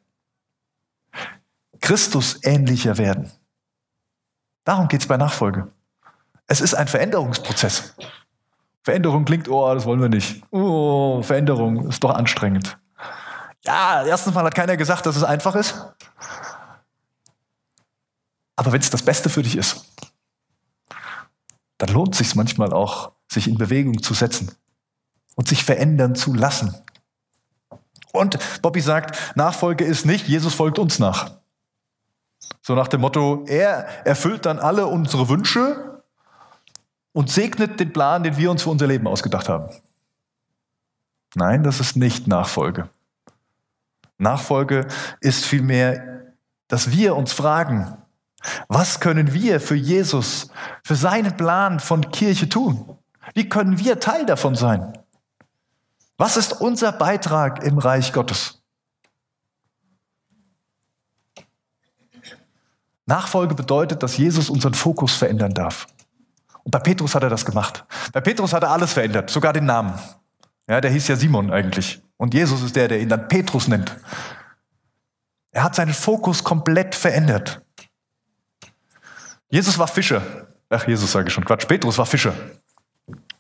Christus 1.80 2.44
ähnlicher 2.44 2.98
werden. 2.98 3.32
Darum 4.70 4.88
geht 4.88 5.02
es 5.02 5.08
bei 5.08 5.18
Nachfolge. 5.18 5.72
Es 6.46 6.62
ist 6.62 6.76
ein 6.76 6.88
Veränderungsprozess. 6.88 7.96
Veränderung 8.84 9.26
klingt, 9.26 9.50
oh, 9.50 9.74
das 9.74 9.84
wollen 9.86 10.00
wir 10.00 10.10
nicht. 10.10 10.44
Oh, 10.52 11.24
Veränderung 11.24 11.90
ist 11.90 12.04
doch 12.04 12.14
anstrengend. 12.14 12.78
Ja, 13.66 14.06
erstens 14.06 14.36
mal 14.36 14.44
hat 14.44 14.54
keiner 14.54 14.78
gesagt, 14.78 15.08
dass 15.08 15.16
es 15.16 15.24
einfach 15.24 15.56
ist. 15.56 15.74
Aber 18.58 18.72
wenn 18.72 18.80
es 18.80 18.92
das 18.92 19.02
Beste 19.02 19.28
für 19.28 19.42
dich 19.42 19.56
ist, 19.56 19.86
dann 21.80 21.90
lohnt 21.90 22.14
es 22.14 22.20
sich 22.20 22.36
manchmal 22.36 22.72
auch, 22.72 23.14
sich 23.28 23.48
in 23.48 23.58
Bewegung 23.58 24.04
zu 24.04 24.14
setzen 24.14 24.52
und 25.34 25.48
sich 25.48 25.64
verändern 25.64 26.14
zu 26.14 26.32
lassen. 26.36 26.76
Und 28.12 28.38
Bobby 28.62 28.82
sagt, 28.82 29.36
Nachfolge 29.36 29.84
ist 29.84 30.06
nicht, 30.06 30.28
Jesus 30.28 30.54
folgt 30.54 30.78
uns 30.78 31.00
nach. 31.00 31.40
So 32.62 32.76
nach 32.76 32.88
dem 32.88 33.02
Motto, 33.02 33.46
er 33.48 34.06
erfüllt 34.06 34.46
dann 34.46 34.60
alle 34.60 34.88
unsere 34.88 35.30
Wünsche 35.30 36.02
und 37.14 37.30
segnet 37.30 37.80
den 37.80 37.94
Plan, 37.94 38.24
den 38.24 38.38
wir 38.38 38.52
uns 38.52 38.64
für 38.64 38.70
unser 38.70 38.88
Leben 38.88 39.08
ausgedacht 39.08 39.50
haben. 39.50 39.70
Nein, 41.36 41.64
das 41.64 41.80
ist 41.80 41.96
nicht 41.96 42.28
Nachfolge. 42.28 42.90
Nachfolge 44.18 44.88
ist 45.22 45.46
vielmehr, 45.46 46.34
dass 46.68 46.92
wir 46.92 47.16
uns 47.16 47.34
fragen, 47.34 47.98
was 48.68 49.00
können 49.00 49.34
wir 49.34 49.60
für 49.60 49.76
Jesus, 49.76 50.50
für 50.84 50.96
seinen 50.96 51.36
Plan 51.36 51.80
von 51.80 52.10
Kirche 52.12 52.48
tun? 52.48 52.98
Wie 53.34 53.50
können 53.50 53.80
wir 53.80 54.00
Teil 54.00 54.26
davon 54.26 54.56
sein? 54.56 54.98
Was 56.18 56.38
ist 56.38 56.62
unser 56.62 56.92
Beitrag 56.92 57.64
im 57.64 57.78
Reich 57.78 58.12
Gottes? 58.14 58.59
Nachfolge 63.10 63.56
bedeutet, 63.56 64.02
dass 64.04 64.18
Jesus 64.18 64.50
unseren 64.50 64.74
Fokus 64.74 65.16
verändern 65.16 65.54
darf. 65.54 65.88
Und 66.64 66.72
bei 66.72 66.80
Petrus 66.80 67.16
hat 67.16 67.24
er 67.24 67.30
das 67.30 67.46
gemacht. 67.46 67.86
Bei 68.14 68.22
Petrus 68.22 68.54
hat 68.54 68.64
er 68.64 68.72
alles 68.72 68.94
verändert, 68.94 69.30
sogar 69.30 69.52
den 69.52 69.66
Namen. 69.66 69.94
Ja, 70.70 70.80
der 70.80 70.92
hieß 70.92 71.08
ja 71.08 71.16
Simon 71.16 71.52
eigentlich. 71.52 72.02
Und 72.18 72.34
Jesus 72.34 72.62
ist 72.62 72.76
der, 72.76 72.88
der 72.88 73.02
ihn 73.02 73.10
dann 73.10 73.28
Petrus 73.28 73.68
nennt. 73.68 73.96
Er 75.52 75.64
hat 75.64 75.76
seinen 75.76 75.94
Fokus 75.94 76.44
komplett 76.44 76.94
verändert. 76.94 77.62
Jesus 79.50 79.80
war 79.80 79.88
Fischer. 79.88 80.22
Ach, 80.70 80.88
Jesus 80.88 81.12
sage 81.12 81.28
ich 81.28 81.34
schon, 81.34 81.44
Quatsch. 81.44 81.68
Petrus 81.68 81.98
war 81.98 82.06
Fischer. 82.06 82.34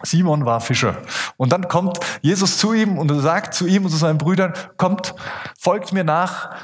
Simon 0.01 0.45
war 0.45 0.59
Fischer. 0.61 0.97
Und 1.37 1.51
dann 1.51 1.67
kommt 1.67 1.99
Jesus 2.21 2.57
zu 2.57 2.73
ihm 2.73 2.97
und 2.97 3.09
sagt 3.19 3.53
zu 3.53 3.67
ihm 3.67 3.85
und 3.85 3.91
zu 3.91 3.97
seinen 3.97 4.17
Brüdern, 4.17 4.53
kommt, 4.77 5.13
folgt 5.59 5.93
mir 5.93 6.03
nach, 6.03 6.55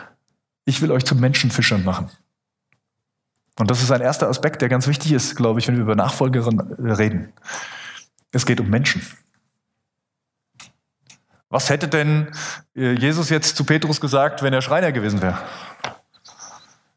ich 0.66 0.82
will 0.82 0.92
euch 0.92 1.06
zu 1.06 1.16
Menschenfischern 1.16 1.84
machen. 1.84 2.10
Und 3.58 3.72
das 3.72 3.82
ist 3.82 3.92
ein 3.92 4.02
erster 4.02 4.28
Aspekt, 4.28 4.62
der 4.62 4.70
ganz 4.70 4.88
wichtig 4.88 5.14
ist, 5.14 5.36
glaube 5.36 5.60
ich, 5.60 5.68
wenn 5.68 5.76
wir 5.76 5.84
über 5.84 5.96
Nachfolgerin 5.96 6.60
reden. 6.80 7.34
Es 8.32 8.46
geht 8.46 8.60
um 8.60 8.70
Menschen. 8.70 9.02
Was 11.50 11.70
hätte 11.70 11.88
denn 11.88 12.28
äh, 12.76 12.94
Jesus 12.94 13.30
jetzt 13.30 13.56
zu 13.56 13.64
Petrus 13.64 14.02
gesagt, 14.02 14.44
wenn 14.44 14.52
er 14.52 14.62
Schreiner 14.62 14.92
gewesen 14.92 15.22
wäre? 15.22 15.38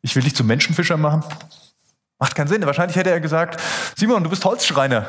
Ich 0.01 0.17
will 0.17 0.23
dich 0.23 0.35
zum 0.35 0.47
Menschenfischer 0.49 0.97
machen. 0.97 1.23
Macht 2.19 2.35
keinen 2.35 2.49
Sinn. 2.49 2.67
Wahrscheinlich 2.67 2.97
hätte 2.97 3.11
er 3.11 3.21
gesagt, 3.21 3.61
Simon, 3.97 4.25
du 4.25 4.31
bist 4.31 4.45
Holzschreiner. 4.45 5.07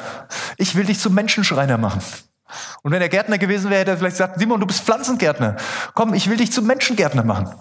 Ich 0.58 0.76
will 0.76 0.86
dich 0.86 1.00
zum 1.00 1.16
Menschenschreiner 1.16 1.80
machen. 1.80 2.02
Und 2.84 2.92
wenn 2.92 3.02
er 3.02 3.10
Gärtner 3.10 3.38
gewesen 3.38 3.72
wäre, 3.72 3.82
hätte 3.82 3.92
er 3.92 3.98
vielleicht 3.98 4.18
gesagt, 4.18 4.40
Simon, 4.40 4.60
du 4.60 4.68
bist 4.68 4.84
Pflanzengärtner. 4.84 5.56
Komm, 5.94 6.14
ich 6.14 6.30
will 6.30 6.38
dich 6.38 6.52
zum 6.52 6.68
Menschengärtner 6.68 7.24
machen. 7.24 7.54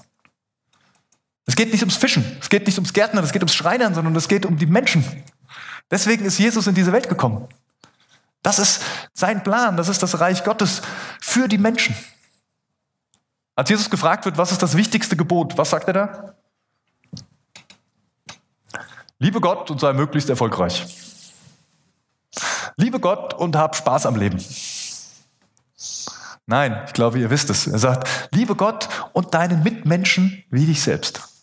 Es 1.48 1.56
geht 1.56 1.72
nicht 1.72 1.80
ums 1.80 1.96
Fischen, 1.96 2.36
es 2.42 2.50
geht 2.50 2.66
nicht 2.66 2.76
ums 2.76 2.92
Gärtnern, 2.92 3.24
es 3.24 3.32
geht 3.32 3.40
ums 3.40 3.54
Schreinern, 3.54 3.94
sondern 3.94 4.14
es 4.14 4.28
geht 4.28 4.44
um 4.44 4.58
die 4.58 4.66
Menschen. 4.66 5.02
Deswegen 5.90 6.26
ist 6.26 6.38
Jesus 6.38 6.66
in 6.66 6.74
diese 6.74 6.92
Welt 6.92 7.08
gekommen. 7.08 7.48
Das 8.42 8.58
ist 8.58 8.82
sein 9.14 9.42
Plan, 9.42 9.78
das 9.78 9.88
ist 9.88 10.02
das 10.02 10.20
Reich 10.20 10.44
Gottes 10.44 10.82
für 11.22 11.48
die 11.48 11.56
Menschen. 11.56 11.96
Als 13.54 13.70
Jesus 13.70 13.88
gefragt 13.88 14.26
wird, 14.26 14.36
was 14.36 14.52
ist 14.52 14.62
das 14.62 14.76
wichtigste 14.76 15.16
Gebot, 15.16 15.56
was 15.56 15.70
sagt 15.70 15.88
er 15.88 15.94
da? 15.94 16.34
Liebe 19.18 19.40
Gott 19.40 19.70
und 19.70 19.80
sei 19.80 19.94
möglichst 19.94 20.28
erfolgreich. 20.28 20.86
Liebe 22.76 23.00
Gott 23.00 23.32
und 23.32 23.56
hab 23.56 23.74
Spaß 23.74 24.04
am 24.04 24.16
Leben. 24.16 24.38
Nein, 26.44 26.82
ich 26.86 26.92
glaube, 26.92 27.18
ihr 27.18 27.30
wisst 27.30 27.48
es. 27.48 27.66
Er 27.66 27.78
sagt, 27.78 28.06
liebe 28.32 28.54
Gott 28.54 28.90
und 29.14 29.32
deinen 29.32 29.62
Mitmenschen 29.62 30.44
wie 30.50 30.66
dich 30.66 30.82
selbst. 30.82 31.37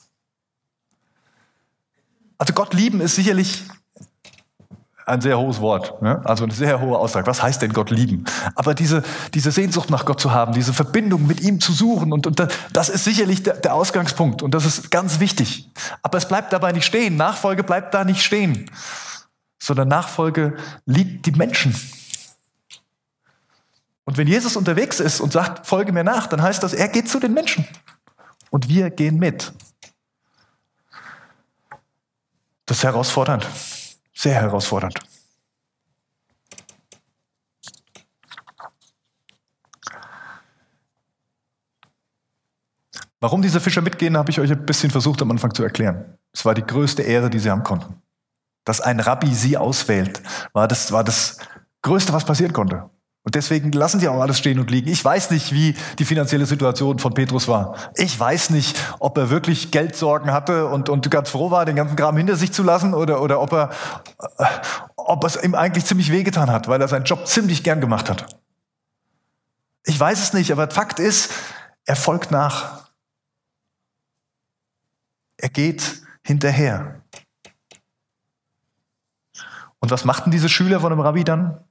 Also 2.38 2.54
Gott 2.54 2.74
lieben 2.74 3.02
ist 3.02 3.16
sicherlich 3.16 3.64
ein 5.06 5.22
sehr 5.22 5.38
hohes 5.38 5.62
Wort, 5.62 6.02
ne? 6.02 6.20
also 6.26 6.46
eine 6.46 6.54
sehr 6.54 6.82
hohe 6.82 6.98
Aussage. 6.98 7.28
Was 7.28 7.44
heißt 7.44 7.62
denn 7.62 7.74
Gott 7.74 7.92
lieben? 7.92 8.26
Aber 8.56 8.74
diese, 8.74 9.04
diese 9.36 9.52
Sehnsucht 9.52 9.92
nach 9.92 10.06
Gott 10.06 10.20
zu 10.20 10.32
haben, 10.32 10.54
diese 10.54 10.74
Verbindung 10.74 11.28
mit 11.28 11.42
ihm 11.42 11.60
zu 11.60 11.74
suchen, 11.74 12.12
und, 12.12 12.26
und 12.26 12.48
das 12.74 12.90
ist 12.90 13.04
sicherlich 13.04 13.44
der, 13.44 13.56
der 13.56 13.76
Ausgangspunkt 13.76 14.42
und 14.42 14.56
das 14.56 14.66
ist 14.66 14.90
ganz 14.90 15.20
wichtig. 15.20 15.70
Aber 16.02 16.18
es 16.18 16.28
bleibt 16.28 16.54
dabei 16.54 16.72
nicht 16.72 16.86
stehen. 16.86 17.18
Nachfolge 17.18 17.64
bleibt 17.64 17.94
da 17.94 18.04
nicht 18.04 18.24
stehen, 18.24 18.70
sondern 19.62 19.90
Nachfolge 19.90 20.56
liebt 20.86 21.28
die 21.28 21.32
Menschen. 21.32 21.76
Und 24.06 24.18
wenn 24.18 24.28
Jesus 24.28 24.56
unterwegs 24.56 25.00
ist 25.00 25.20
und 25.20 25.34
sagt, 25.34 25.68
folge 25.68 25.92
mir 25.92 26.04
nach, 26.04 26.28
dann 26.28 26.42
heißt 26.42 26.64
das, 26.64 26.74
er 26.74 26.88
geht 26.88 27.10
zu 27.10 27.20
den 27.20 27.34
Menschen 27.34 27.68
und 28.50 28.70
wir 28.70 28.90
gehen 28.90 29.18
mit. 29.18 29.54
Das 32.66 32.78
ist 32.78 32.84
herausfordernd. 32.84 33.48
Sehr 34.14 34.36
herausfordernd. 34.36 35.00
Warum 43.20 43.42
diese 43.42 43.60
Fischer 43.60 43.82
mitgehen, 43.82 44.18
habe 44.18 44.30
ich 44.30 44.40
euch 44.40 44.52
ein 44.52 44.66
bisschen 44.66 44.92
versucht 44.92 45.22
am 45.22 45.32
Anfang 45.32 45.54
zu 45.54 45.64
erklären. 45.64 46.18
Es 46.32 46.46
war 46.46 46.54
die 46.54 46.62
größte 46.62 47.02
Ehre, 47.02 47.30
die 47.30 47.40
sie 47.40 47.50
haben 47.50 47.64
konnten. 47.64 48.02
Dass 48.66 48.82
ein 48.82 49.00
Rabbi 49.00 49.34
sie 49.34 49.58
auswählt, 49.58 50.22
war 50.54 50.68
das, 50.68 50.92
war 50.92 51.04
das 51.04 51.40
Größte, 51.82 52.14
was 52.14 52.26
passieren 52.26 52.54
konnte. 52.54 52.90
Und 53.26 53.34
deswegen 53.34 53.72
lassen 53.72 54.00
sie 54.00 54.08
auch 54.08 54.22
alles 54.22 54.38
stehen 54.38 54.60
und 54.60 54.70
liegen. 54.70 54.88
Ich 54.88 55.04
weiß 55.04 55.32
nicht, 55.32 55.52
wie 55.52 55.76
die 55.98 56.06
finanzielle 56.06 56.46
Situation 56.46 57.00
von 57.00 57.16
Petrus 57.16 57.48
war. 57.48 57.76
Ich 57.96 58.18
weiß 58.20 58.52
nicht, 58.52 58.78
ob 59.00 59.18
er 59.18 59.32
wirklich 59.32 59.72
Geldsorgen 59.72 60.32
hatte 60.32 60.68
und, 60.68 60.90
und 60.90 61.10
ganz 61.10 61.32
froh 61.32 61.50
war, 61.50 61.66
den 61.66 61.76
ganzen 61.76 61.96
Kram 61.96 62.16
hinter 62.16 62.36
sich 62.36 62.52
zu 62.54 62.62
lassen 62.62 62.94
oder, 62.94 63.24
oder 63.24 63.42
ob, 63.42 63.52
er, 63.52 63.72
äh, 64.38 64.46
ob 64.96 65.24
es 65.24 65.44
ihm 65.44 65.56
eigentlich 65.56 65.86
ziemlich 65.86 66.12
wehgetan 66.12 66.52
hat, 66.52 66.68
weil 66.68 66.80
er 66.80 66.88
seinen 66.88 67.06
Job 67.06 67.26
ziemlich 67.26 67.64
gern 67.64 67.82
gemacht 67.82 68.12
hat. 68.12 68.40
Ich 69.86 70.00
weiß 70.00 70.22
es 70.22 70.34
nicht, 70.34 70.52
aber 70.52 70.70
Fakt 70.70 71.00
ist, 71.00 71.32
er 71.86 71.96
folgt 71.96 72.30
nach. 72.30 72.90
Er 75.38 75.50
geht 75.50 76.04
hinterher. 76.24 77.02
Und 79.80 79.90
was 79.90 80.06
machten 80.06 80.30
diese 80.30 80.48
Schüler 80.48 80.80
von 80.80 80.92
dem 80.92 81.00
Rabbi 81.00 81.24
dann? 81.24 81.65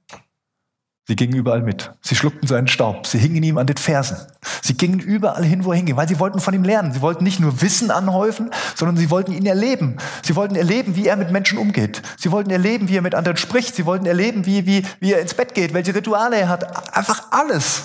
Sie 1.07 1.15
gingen 1.15 1.35
überall 1.35 1.61
mit. 1.61 1.91
Sie 2.01 2.15
schluckten 2.15 2.47
seinen 2.47 2.67
Staub. 2.67 3.05
Sie 3.05 3.19
hingen 3.19 3.43
ihm 3.43 3.59
an 3.59 3.67
den 3.67 3.77
Fersen. 3.77 4.17
Sie 4.63 4.73
gingen 4.73 4.99
überall 4.99 5.43
hin, 5.43 5.63
wo 5.63 5.71
er 5.71 5.77
hinging, 5.77 5.95
weil 5.97 6.07
sie 6.07 6.19
wollten 6.19 6.39
von 6.39 6.53
ihm 6.55 6.63
lernen. 6.63 6.93
Sie 6.93 7.01
wollten 7.01 7.23
nicht 7.23 7.39
nur 7.39 7.61
Wissen 7.61 7.91
anhäufen, 7.91 8.49
sondern 8.73 8.97
sie 8.97 9.11
wollten 9.11 9.31
ihn 9.31 9.45
erleben. 9.45 9.97
Sie 10.23 10.35
wollten 10.35 10.55
erleben, 10.55 10.95
wie 10.95 11.07
er 11.07 11.15
mit 11.15 11.29
Menschen 11.29 11.59
umgeht. 11.59 12.01
Sie 12.17 12.31
wollten 12.31 12.49
erleben, 12.49 12.89
wie 12.89 12.97
er 12.97 13.03
mit 13.03 13.13
anderen 13.13 13.37
spricht. 13.37 13.75
Sie 13.75 13.85
wollten 13.85 14.07
erleben, 14.07 14.47
wie, 14.47 14.65
wie, 14.65 14.83
wie 14.99 15.13
er 15.13 15.21
ins 15.21 15.35
Bett 15.35 15.53
geht, 15.53 15.75
welche 15.75 15.93
Rituale 15.93 16.37
er 16.37 16.49
hat. 16.49 16.95
Einfach 16.97 17.27
alles. 17.29 17.83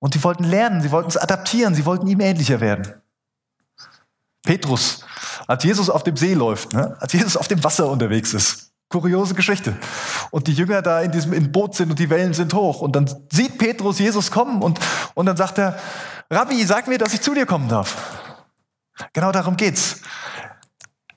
Und 0.00 0.14
sie 0.14 0.24
wollten 0.24 0.44
lernen, 0.44 0.82
sie 0.82 0.90
wollten 0.90 1.10
es 1.10 1.16
adaptieren, 1.16 1.76
sie 1.76 1.84
wollten 1.84 2.08
ihm 2.08 2.20
ähnlicher 2.20 2.60
werden. 2.60 2.94
Petrus, 4.42 5.04
als 5.46 5.62
Jesus 5.62 5.88
auf 5.88 6.02
dem 6.02 6.16
See 6.16 6.34
läuft, 6.34 6.72
ne? 6.72 6.96
als 6.98 7.12
Jesus 7.12 7.36
auf 7.36 7.46
dem 7.46 7.62
Wasser 7.62 7.88
unterwegs 7.88 8.34
ist, 8.34 8.69
Kuriose 8.90 9.34
Geschichte. 9.34 9.76
Und 10.30 10.48
die 10.48 10.52
Jünger 10.52 10.82
da 10.82 11.00
in 11.00 11.12
diesem 11.12 11.32
in 11.32 11.50
Boot 11.52 11.76
sind 11.76 11.90
und 11.90 11.98
die 11.98 12.10
Wellen 12.10 12.34
sind 12.34 12.52
hoch. 12.52 12.80
Und 12.82 12.96
dann 12.96 13.08
sieht 13.32 13.56
Petrus 13.56 13.98
Jesus 13.98 14.30
kommen 14.30 14.62
und, 14.62 14.78
und 15.14 15.26
dann 15.26 15.36
sagt 15.36 15.58
er, 15.58 15.78
Rabbi, 16.28 16.62
sag 16.64 16.88
mir, 16.88 16.98
dass 16.98 17.14
ich 17.14 17.20
zu 17.20 17.32
dir 17.32 17.46
kommen 17.46 17.68
darf. 17.68 17.96
Genau 19.12 19.32
darum 19.32 19.56
geht's. 19.56 20.00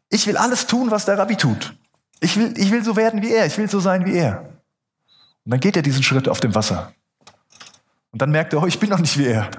Ich 0.09 0.27
will 0.27 0.37
alles 0.37 0.67
tun, 0.67 0.91
was 0.91 1.05
der 1.05 1.17
Rabbi 1.17 1.35
tut. 1.35 1.75
Ich 2.19 2.37
will, 2.37 2.53
ich 2.55 2.71
will 2.71 2.83
so 2.83 2.95
werden 2.95 3.21
wie 3.21 3.31
er. 3.31 3.47
Ich 3.47 3.57
will 3.57 3.69
so 3.69 3.79
sein 3.79 4.05
wie 4.05 4.13
er. 4.13 4.41
Und 5.43 5.51
dann 5.51 5.59
geht 5.59 5.75
er 5.75 5.81
diesen 5.81 6.03
Schritt 6.03 6.29
auf 6.29 6.39
dem 6.39 6.55
Wasser. 6.55 6.93
Und 8.11 8.21
dann 8.21 8.29
merkt 8.29 8.53
er, 8.53 8.61
oh, 8.61 8.67
ich 8.67 8.79
bin 8.79 8.89
noch 8.89 8.99
nicht 8.99 9.17
wie 9.17 9.25
er. 9.25 9.49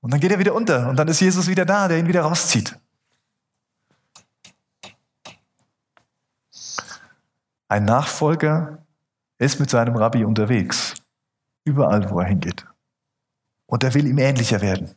Und 0.00 0.12
dann 0.12 0.20
geht 0.20 0.32
er 0.32 0.40
wieder 0.40 0.54
unter. 0.54 0.88
Und 0.88 0.96
dann 0.96 1.06
ist 1.06 1.20
Jesus 1.20 1.46
wieder 1.46 1.64
da, 1.64 1.86
der 1.86 1.98
ihn 1.98 2.08
wieder 2.08 2.22
rauszieht. 2.22 2.76
Ein 7.70 7.84
Nachfolger 7.84 8.78
ist 9.38 9.60
mit 9.60 9.70
seinem 9.70 9.94
Rabbi 9.94 10.24
unterwegs, 10.24 10.94
überall, 11.64 12.10
wo 12.10 12.18
er 12.18 12.26
hingeht. 12.26 12.66
Und 13.66 13.84
er 13.84 13.94
will 13.94 14.08
ihm 14.08 14.18
ähnlicher 14.18 14.60
werden. 14.60 14.90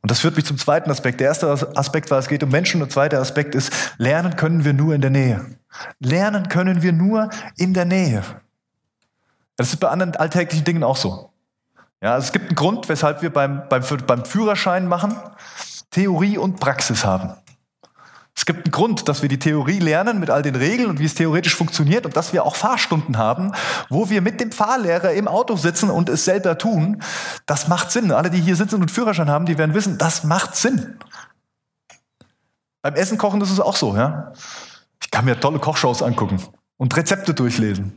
Und 0.00 0.10
das 0.12 0.20
führt 0.20 0.36
mich 0.36 0.44
zum 0.44 0.58
zweiten 0.58 0.92
Aspekt. 0.92 1.18
Der 1.18 1.26
erste 1.26 1.50
Aspekt 1.76 2.12
war, 2.12 2.20
es 2.20 2.28
geht 2.28 2.44
um 2.44 2.50
Menschen. 2.50 2.78
Der 2.78 2.88
zweite 2.88 3.18
Aspekt 3.18 3.56
ist, 3.56 3.72
lernen 3.98 4.36
können 4.36 4.64
wir 4.64 4.74
nur 4.74 4.94
in 4.94 5.00
der 5.00 5.10
Nähe. 5.10 5.44
Lernen 5.98 6.48
können 6.48 6.82
wir 6.82 6.92
nur 6.92 7.30
in 7.56 7.74
der 7.74 7.84
Nähe. 7.84 8.22
Das 9.56 9.72
ist 9.72 9.80
bei 9.80 9.88
anderen 9.88 10.14
alltäglichen 10.14 10.64
Dingen 10.64 10.84
auch 10.84 10.96
so. 10.96 11.32
Ja, 12.00 12.14
also 12.14 12.26
es 12.26 12.32
gibt 12.32 12.46
einen 12.46 12.54
Grund, 12.54 12.88
weshalb 12.88 13.22
wir 13.22 13.32
beim, 13.32 13.68
beim, 13.68 13.82
beim 14.06 14.24
Führerschein 14.24 14.86
machen 14.86 15.16
Theorie 15.90 16.38
und 16.38 16.60
Praxis 16.60 17.04
haben. 17.04 17.34
Es 18.36 18.46
gibt 18.46 18.64
einen 18.64 18.72
Grund, 18.72 19.08
dass 19.08 19.22
wir 19.22 19.28
die 19.28 19.38
Theorie 19.38 19.78
lernen 19.78 20.18
mit 20.18 20.28
all 20.28 20.42
den 20.42 20.56
Regeln 20.56 20.90
und 20.90 20.98
wie 20.98 21.04
es 21.04 21.14
theoretisch 21.14 21.54
funktioniert 21.54 22.04
und 22.04 22.16
dass 22.16 22.32
wir 22.32 22.44
auch 22.44 22.56
Fahrstunden 22.56 23.16
haben, 23.16 23.52
wo 23.88 24.10
wir 24.10 24.22
mit 24.22 24.40
dem 24.40 24.50
Fahrlehrer 24.50 25.12
im 25.12 25.28
Auto 25.28 25.56
sitzen 25.56 25.88
und 25.88 26.08
es 26.08 26.24
selber 26.24 26.58
tun. 26.58 27.00
Das 27.46 27.68
macht 27.68 27.92
Sinn. 27.92 28.10
Alle, 28.10 28.30
die 28.30 28.40
hier 28.40 28.56
sitzen 28.56 28.82
und 28.82 28.90
Führerschein 28.90 29.30
haben, 29.30 29.46
die 29.46 29.56
werden 29.56 29.74
wissen, 29.74 29.98
das 29.98 30.24
macht 30.24 30.56
Sinn. 30.56 30.98
Beim 32.82 32.94
Essen 32.94 33.18
kochen 33.18 33.40
ist 33.40 33.50
es 33.50 33.60
auch 33.60 33.76
so, 33.76 33.96
ja. 33.96 34.32
Ich 35.00 35.10
kann 35.10 35.24
mir 35.24 35.38
tolle 35.38 35.58
Kochshows 35.58 36.02
angucken. 36.02 36.42
und 36.76 36.96
Rezepte 36.96 37.34
durchlesen. 37.34 37.96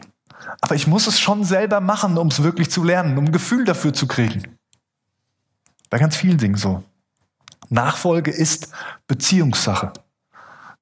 Aber 0.61 0.75
ich 0.75 0.87
muss 0.87 1.07
es 1.07 1.19
schon 1.19 1.43
selber 1.43 1.81
machen, 1.81 2.17
um 2.17 2.27
es 2.27 2.43
wirklich 2.43 2.69
zu 2.69 2.83
lernen, 2.83 3.17
um 3.17 3.25
ein 3.25 3.31
Gefühl 3.31 3.65
dafür 3.65 3.93
zu 3.93 4.07
kriegen. 4.07 4.57
Bei 5.89 5.97
ganz 5.97 6.15
vielen 6.15 6.37
Dingen 6.37 6.55
so. 6.55 6.83
Nachfolge 7.69 8.31
ist 8.31 8.69
Beziehungssache. 9.07 9.93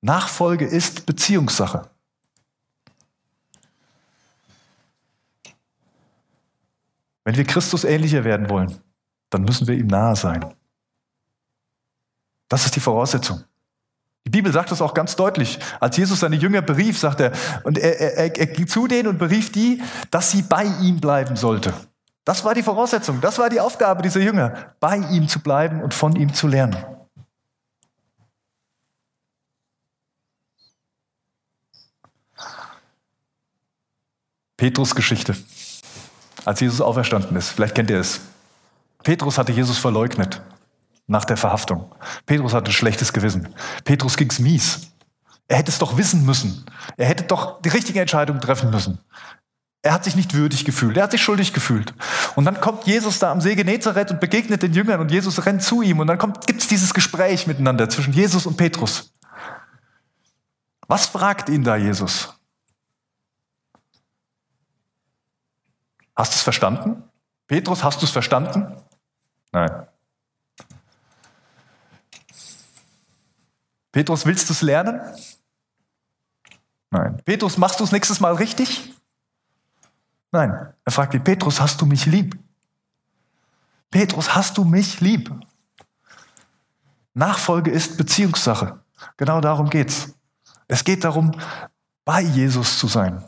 Nachfolge 0.05 0.65
ist 0.65 1.07
Beziehungssache. 1.07 1.89
Wenn 7.23 7.35
wir 7.35 7.43
Christus 7.43 7.83
ähnlicher 7.83 8.23
werden 8.23 8.49
wollen, 8.49 8.77
dann 9.31 9.41
müssen 9.41 9.67
wir 9.67 9.75
ihm 9.75 9.87
nahe 9.87 10.15
sein. 10.15 10.45
Das 12.49 12.65
ist 12.65 12.75
die 12.75 12.79
Voraussetzung. 12.79 13.43
Die 14.25 14.29
Bibel 14.29 14.53
sagt 14.53 14.69
das 14.69 14.79
auch 14.79 14.93
ganz 14.93 15.15
deutlich. 15.15 15.57
Als 15.79 15.97
Jesus 15.97 16.19
seine 16.19 16.35
Jünger 16.35 16.61
berief, 16.61 16.99
sagt 16.99 17.19
er, 17.19 17.31
und 17.63 17.79
er, 17.79 17.99
er, 17.99 18.37
er 18.37 18.47
ging 18.47 18.67
zu 18.67 18.85
denen 18.85 19.09
und 19.09 19.17
berief 19.17 19.51
die, 19.51 19.81
dass 20.11 20.29
sie 20.29 20.43
bei 20.43 20.65
ihm 20.81 20.99
bleiben 21.01 21.35
sollte. 21.35 21.73
Das 22.25 22.43
war 22.43 22.53
die 22.53 22.63
Voraussetzung, 22.63 23.21
das 23.21 23.39
war 23.39 23.49
die 23.49 23.59
Aufgabe 23.59 24.03
dieser 24.03 24.21
Jünger, 24.21 24.75
bei 24.79 24.97
ihm 24.97 25.27
zu 25.27 25.39
bleiben 25.39 25.81
und 25.81 25.95
von 25.95 26.15
ihm 26.15 26.31
zu 26.33 26.47
lernen. 26.47 26.94
Petrus 34.57 34.95
Geschichte, 34.95 35.35
als 36.45 36.59
Jesus 36.59 36.81
auferstanden 36.81 37.35
ist. 37.35 37.49
Vielleicht 37.49 37.75
kennt 37.75 37.89
ihr 37.89 37.99
es. 37.99 38.21
Petrus 39.03 39.37
hatte 39.37 39.51
Jesus 39.51 39.77
verleugnet 39.77 40.41
nach 41.07 41.25
der 41.25 41.37
Verhaftung. 41.37 41.93
Petrus 42.25 42.53
hatte 42.53 42.71
ein 42.71 42.73
schlechtes 42.73 43.13
Gewissen. 43.13 43.49
Petrus 43.83 44.17
ging's 44.17 44.39
mies. 44.39 44.91
Er 45.47 45.57
hätte 45.57 45.71
es 45.71 45.77
doch 45.77 45.97
wissen 45.97 46.25
müssen. 46.25 46.65
Er 46.97 47.07
hätte 47.07 47.23
doch 47.23 47.61
die 47.61 47.69
richtige 47.69 48.01
Entscheidung 48.01 48.39
treffen 48.39 48.71
müssen. 48.71 48.99
Er 49.83 49.93
hat 49.93 50.03
sich 50.03 50.15
nicht 50.15 50.33
würdig 50.33 50.65
gefühlt. 50.65 50.97
Er 50.97 51.03
hat 51.03 51.11
sich 51.11 51.21
schuldig 51.21 51.53
gefühlt. 51.53 51.93
Und 52.35 52.45
dann 52.45 52.59
kommt 52.59 52.87
Jesus 52.87 53.19
da 53.19 53.31
am 53.31 53.41
See 53.41 53.53
Genezareth 53.53 54.09
und 54.09 54.19
begegnet 54.19 54.63
den 54.63 54.73
Jüngern 54.73 54.99
und 54.99 55.11
Jesus 55.11 55.45
rennt 55.45 55.61
zu 55.61 55.83
ihm 55.83 55.99
und 55.99 56.07
dann 56.07 56.17
gibt 56.17 56.61
es 56.61 56.67
dieses 56.67 56.93
Gespräch 56.93 57.45
miteinander 57.45 57.87
zwischen 57.87 58.11
Jesus 58.11 58.47
und 58.47 58.57
Petrus. 58.57 59.11
Was 60.87 61.05
fragt 61.05 61.49
ihn 61.49 61.63
da 61.63 61.75
Jesus? 61.75 62.33
Hast 66.15 66.33
du 66.33 66.35
es 66.35 66.41
verstanden? 66.41 67.03
Petrus, 67.47 67.83
hast 67.83 68.01
du 68.01 68.05
es 68.05 68.11
verstanden? 68.11 68.75
Nein. 69.51 69.87
Petrus, 73.91 74.25
willst 74.25 74.49
du 74.49 74.53
es 74.53 74.61
lernen? 74.61 74.99
Nein. 76.89 77.21
Petrus, 77.23 77.57
machst 77.57 77.79
du 77.79 77.83
es 77.83 77.91
nächstes 77.91 78.19
Mal 78.19 78.33
richtig? 78.33 78.93
Nein. 80.31 80.73
Er 80.83 80.91
fragt 80.91 81.13
ihn, 81.13 81.23
Petrus, 81.23 81.59
hast 81.59 81.79
du 81.81 81.85
mich 81.85 82.05
lieb? 82.05 82.37
Petrus, 83.89 84.35
hast 84.35 84.57
du 84.57 84.65
mich 84.65 84.99
lieb? 84.99 85.31
Nachfolge 87.13 87.71
ist 87.71 87.97
Beziehungssache. 87.97 88.79
Genau 89.17 89.39
darum 89.39 89.69
geht's. 89.69 90.13
Es 90.67 90.83
geht 90.83 91.03
darum, 91.03 91.31
bei 92.03 92.21
Jesus 92.21 92.79
zu 92.79 92.87
sein. 92.87 93.23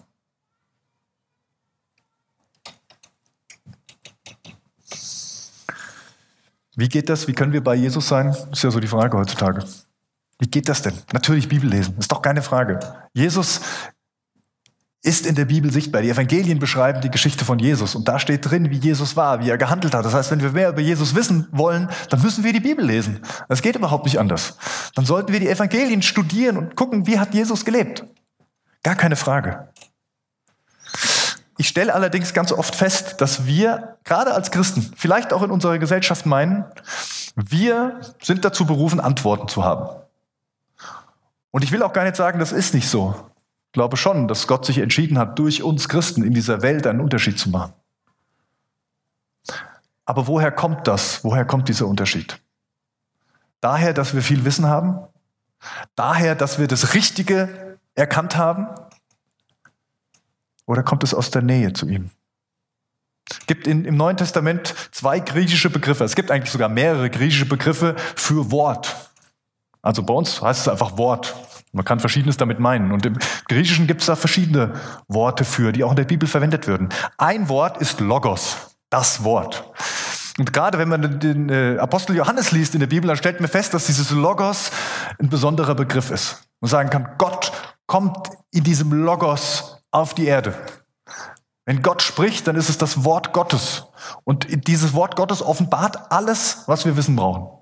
Wie 6.77 6.87
geht 6.87 7.09
das? 7.09 7.27
Wie 7.27 7.33
können 7.33 7.53
wir 7.53 7.63
bei 7.63 7.73
Jesus 7.73 8.07
sein? 8.07 8.35
Ist 8.51 8.63
ja 8.63 8.69
so 8.69 8.79
die 8.79 8.87
Frage 8.87 9.17
heutzutage. 9.17 9.65
Wie 10.37 10.47
geht 10.47 10.69
das 10.69 10.83
denn? 10.83 10.93
Natürlich 11.11 11.49
Bibel 11.49 11.67
lesen, 11.67 11.95
ist 11.97 12.11
doch 12.11 12.21
keine 12.21 12.43
Frage. 12.43 12.79
Jesus 13.13 13.61
ist 15.01 15.25
in 15.25 15.33
der 15.33 15.45
Bibel 15.45 15.71
sichtbar. 15.71 16.03
Die 16.03 16.11
Evangelien 16.11 16.59
beschreiben 16.59 17.01
die 17.01 17.09
Geschichte 17.09 17.45
von 17.45 17.57
Jesus 17.57 17.95
und 17.95 18.07
da 18.07 18.19
steht 18.19 18.47
drin, 18.47 18.69
wie 18.69 18.77
Jesus 18.77 19.15
war, 19.15 19.43
wie 19.43 19.49
er 19.49 19.57
gehandelt 19.57 19.95
hat. 19.95 20.05
Das 20.05 20.13
heißt, 20.13 20.29
wenn 20.29 20.41
wir 20.41 20.51
mehr 20.51 20.69
über 20.69 20.81
Jesus 20.81 21.15
wissen 21.15 21.47
wollen, 21.51 21.89
dann 22.09 22.21
müssen 22.21 22.43
wir 22.43 22.53
die 22.53 22.59
Bibel 22.59 22.85
lesen. 22.85 23.21
Das 23.49 23.63
geht 23.63 23.75
überhaupt 23.75 24.05
nicht 24.05 24.19
anders. 24.19 24.57
Dann 24.93 25.05
sollten 25.05 25.33
wir 25.33 25.39
die 25.39 25.49
Evangelien 25.49 26.03
studieren 26.03 26.57
und 26.57 26.75
gucken, 26.75 27.07
wie 27.07 27.17
hat 27.17 27.33
Jesus 27.33 27.65
gelebt. 27.65 28.03
Gar 28.83 28.95
keine 28.95 29.15
Frage. 29.15 29.69
Ich 31.57 31.67
stelle 31.67 31.93
allerdings 31.93 32.33
ganz 32.33 32.51
oft 32.51 32.75
fest, 32.75 33.19
dass 33.19 33.45
wir, 33.45 33.97
gerade 34.03 34.33
als 34.33 34.51
Christen, 34.51 34.93
vielleicht 34.95 35.33
auch 35.33 35.41
in 35.41 35.51
unserer 35.51 35.79
Gesellschaft 35.79 36.25
meinen, 36.25 36.65
wir 37.35 37.99
sind 38.21 38.45
dazu 38.45 38.65
berufen, 38.65 38.99
Antworten 38.99 39.47
zu 39.47 39.63
haben. 39.63 39.89
Und 41.51 41.63
ich 41.63 41.71
will 41.71 41.81
auch 41.81 41.93
gar 41.93 42.03
nicht 42.03 42.15
sagen, 42.15 42.39
das 42.39 42.51
ist 42.51 42.73
nicht 42.75 42.87
so. 42.87 43.15
Ich 43.67 43.73
glaube 43.73 43.97
schon, 43.97 44.27
dass 44.27 44.47
Gott 44.47 44.65
sich 44.65 44.77
entschieden 44.77 45.17
hat, 45.17 45.39
durch 45.39 45.63
uns 45.63 45.89
Christen 45.89 46.23
in 46.23 46.33
dieser 46.33 46.61
Welt 46.61 46.85
einen 46.85 47.01
Unterschied 47.01 47.39
zu 47.39 47.49
machen. 47.49 47.73
Aber 50.05 50.27
woher 50.27 50.51
kommt 50.51 50.87
das? 50.87 51.23
Woher 51.23 51.45
kommt 51.45 51.67
dieser 51.69 51.87
Unterschied? 51.87 52.39
Daher, 53.59 53.93
dass 53.93 54.13
wir 54.13 54.21
viel 54.21 54.45
Wissen 54.45 54.67
haben? 54.67 54.99
Daher, 55.95 56.35
dass 56.35 56.59
wir 56.59 56.67
das 56.67 56.93
Richtige 56.93 57.77
erkannt 57.95 58.37
haben? 58.37 58.67
Oder 60.67 60.83
kommt 60.83 61.03
es 61.03 61.13
aus 61.13 61.31
der 61.31 61.41
Nähe 61.41 61.73
zu 61.73 61.87
ihm? 61.87 62.11
Es 63.29 63.45
gibt 63.47 63.67
in, 63.67 63.85
im 63.85 63.97
Neuen 63.97 64.17
Testament 64.17 64.73
zwei 64.91 65.19
griechische 65.19 65.69
Begriffe. 65.69 66.03
Es 66.03 66.15
gibt 66.15 66.29
eigentlich 66.29 66.51
sogar 66.51 66.69
mehrere 66.69 67.09
griechische 67.09 67.45
Begriffe 67.45 67.95
für 68.15 68.51
Wort. 68.51 68.95
Also 69.81 70.03
bei 70.03 70.13
uns 70.13 70.41
heißt 70.41 70.61
es 70.61 70.67
einfach 70.67 70.97
Wort. 70.97 71.35
Man 71.71 71.85
kann 71.85 71.99
Verschiedenes 71.99 72.37
damit 72.37 72.59
meinen. 72.59 72.91
Und 72.91 73.05
im 73.05 73.17
Griechischen 73.47 73.87
gibt 73.87 74.01
es 74.01 74.07
da 74.07 74.15
verschiedene 74.15 74.73
Worte 75.07 75.45
für, 75.45 75.71
die 75.71 75.83
auch 75.83 75.91
in 75.91 75.97
der 75.97 76.05
Bibel 76.05 76.27
verwendet 76.27 76.67
werden. 76.67 76.89
Ein 77.17 77.49
Wort 77.49 77.77
ist 77.77 77.99
Logos, 77.99 78.75
das 78.89 79.23
Wort. 79.23 79.71
Und 80.37 80.53
gerade 80.53 80.77
wenn 80.77 80.89
man 80.89 81.19
den 81.19 81.49
äh, 81.49 81.77
Apostel 81.79 82.15
Johannes 82.15 82.51
liest 82.51 82.73
in 82.75 82.79
der 82.79 82.87
Bibel, 82.87 83.07
dann 83.07 83.17
stellt 83.17 83.39
man 83.39 83.49
fest, 83.49 83.73
dass 83.73 83.87
dieses 83.87 84.11
Logos 84.11 84.71
ein 85.19 85.29
besonderer 85.29 85.75
Begriff 85.75 86.11
ist. 86.11 86.43
Man 86.61 86.69
sagen 86.69 86.89
kann, 86.89 87.15
Gott 87.17 87.51
kommt 87.85 88.29
in 88.51 88.63
diesem 88.63 88.91
Logos 88.91 89.76
auf 89.97 90.13
die 90.13 90.25
Erde. 90.25 90.55
Wenn 91.65 91.81
Gott 91.81 92.01
spricht, 92.01 92.47
dann 92.47 92.55
ist 92.55 92.69
es 92.69 92.77
das 92.77 93.03
Wort 93.03 93.33
Gottes. 93.33 93.83
Und 94.23 94.67
dieses 94.67 94.93
Wort 94.93 95.17
Gottes 95.17 95.41
offenbart 95.41 96.11
alles, 96.11 96.63
was 96.65 96.85
wir 96.85 96.95
wissen 96.95 97.15
brauchen. 97.15 97.57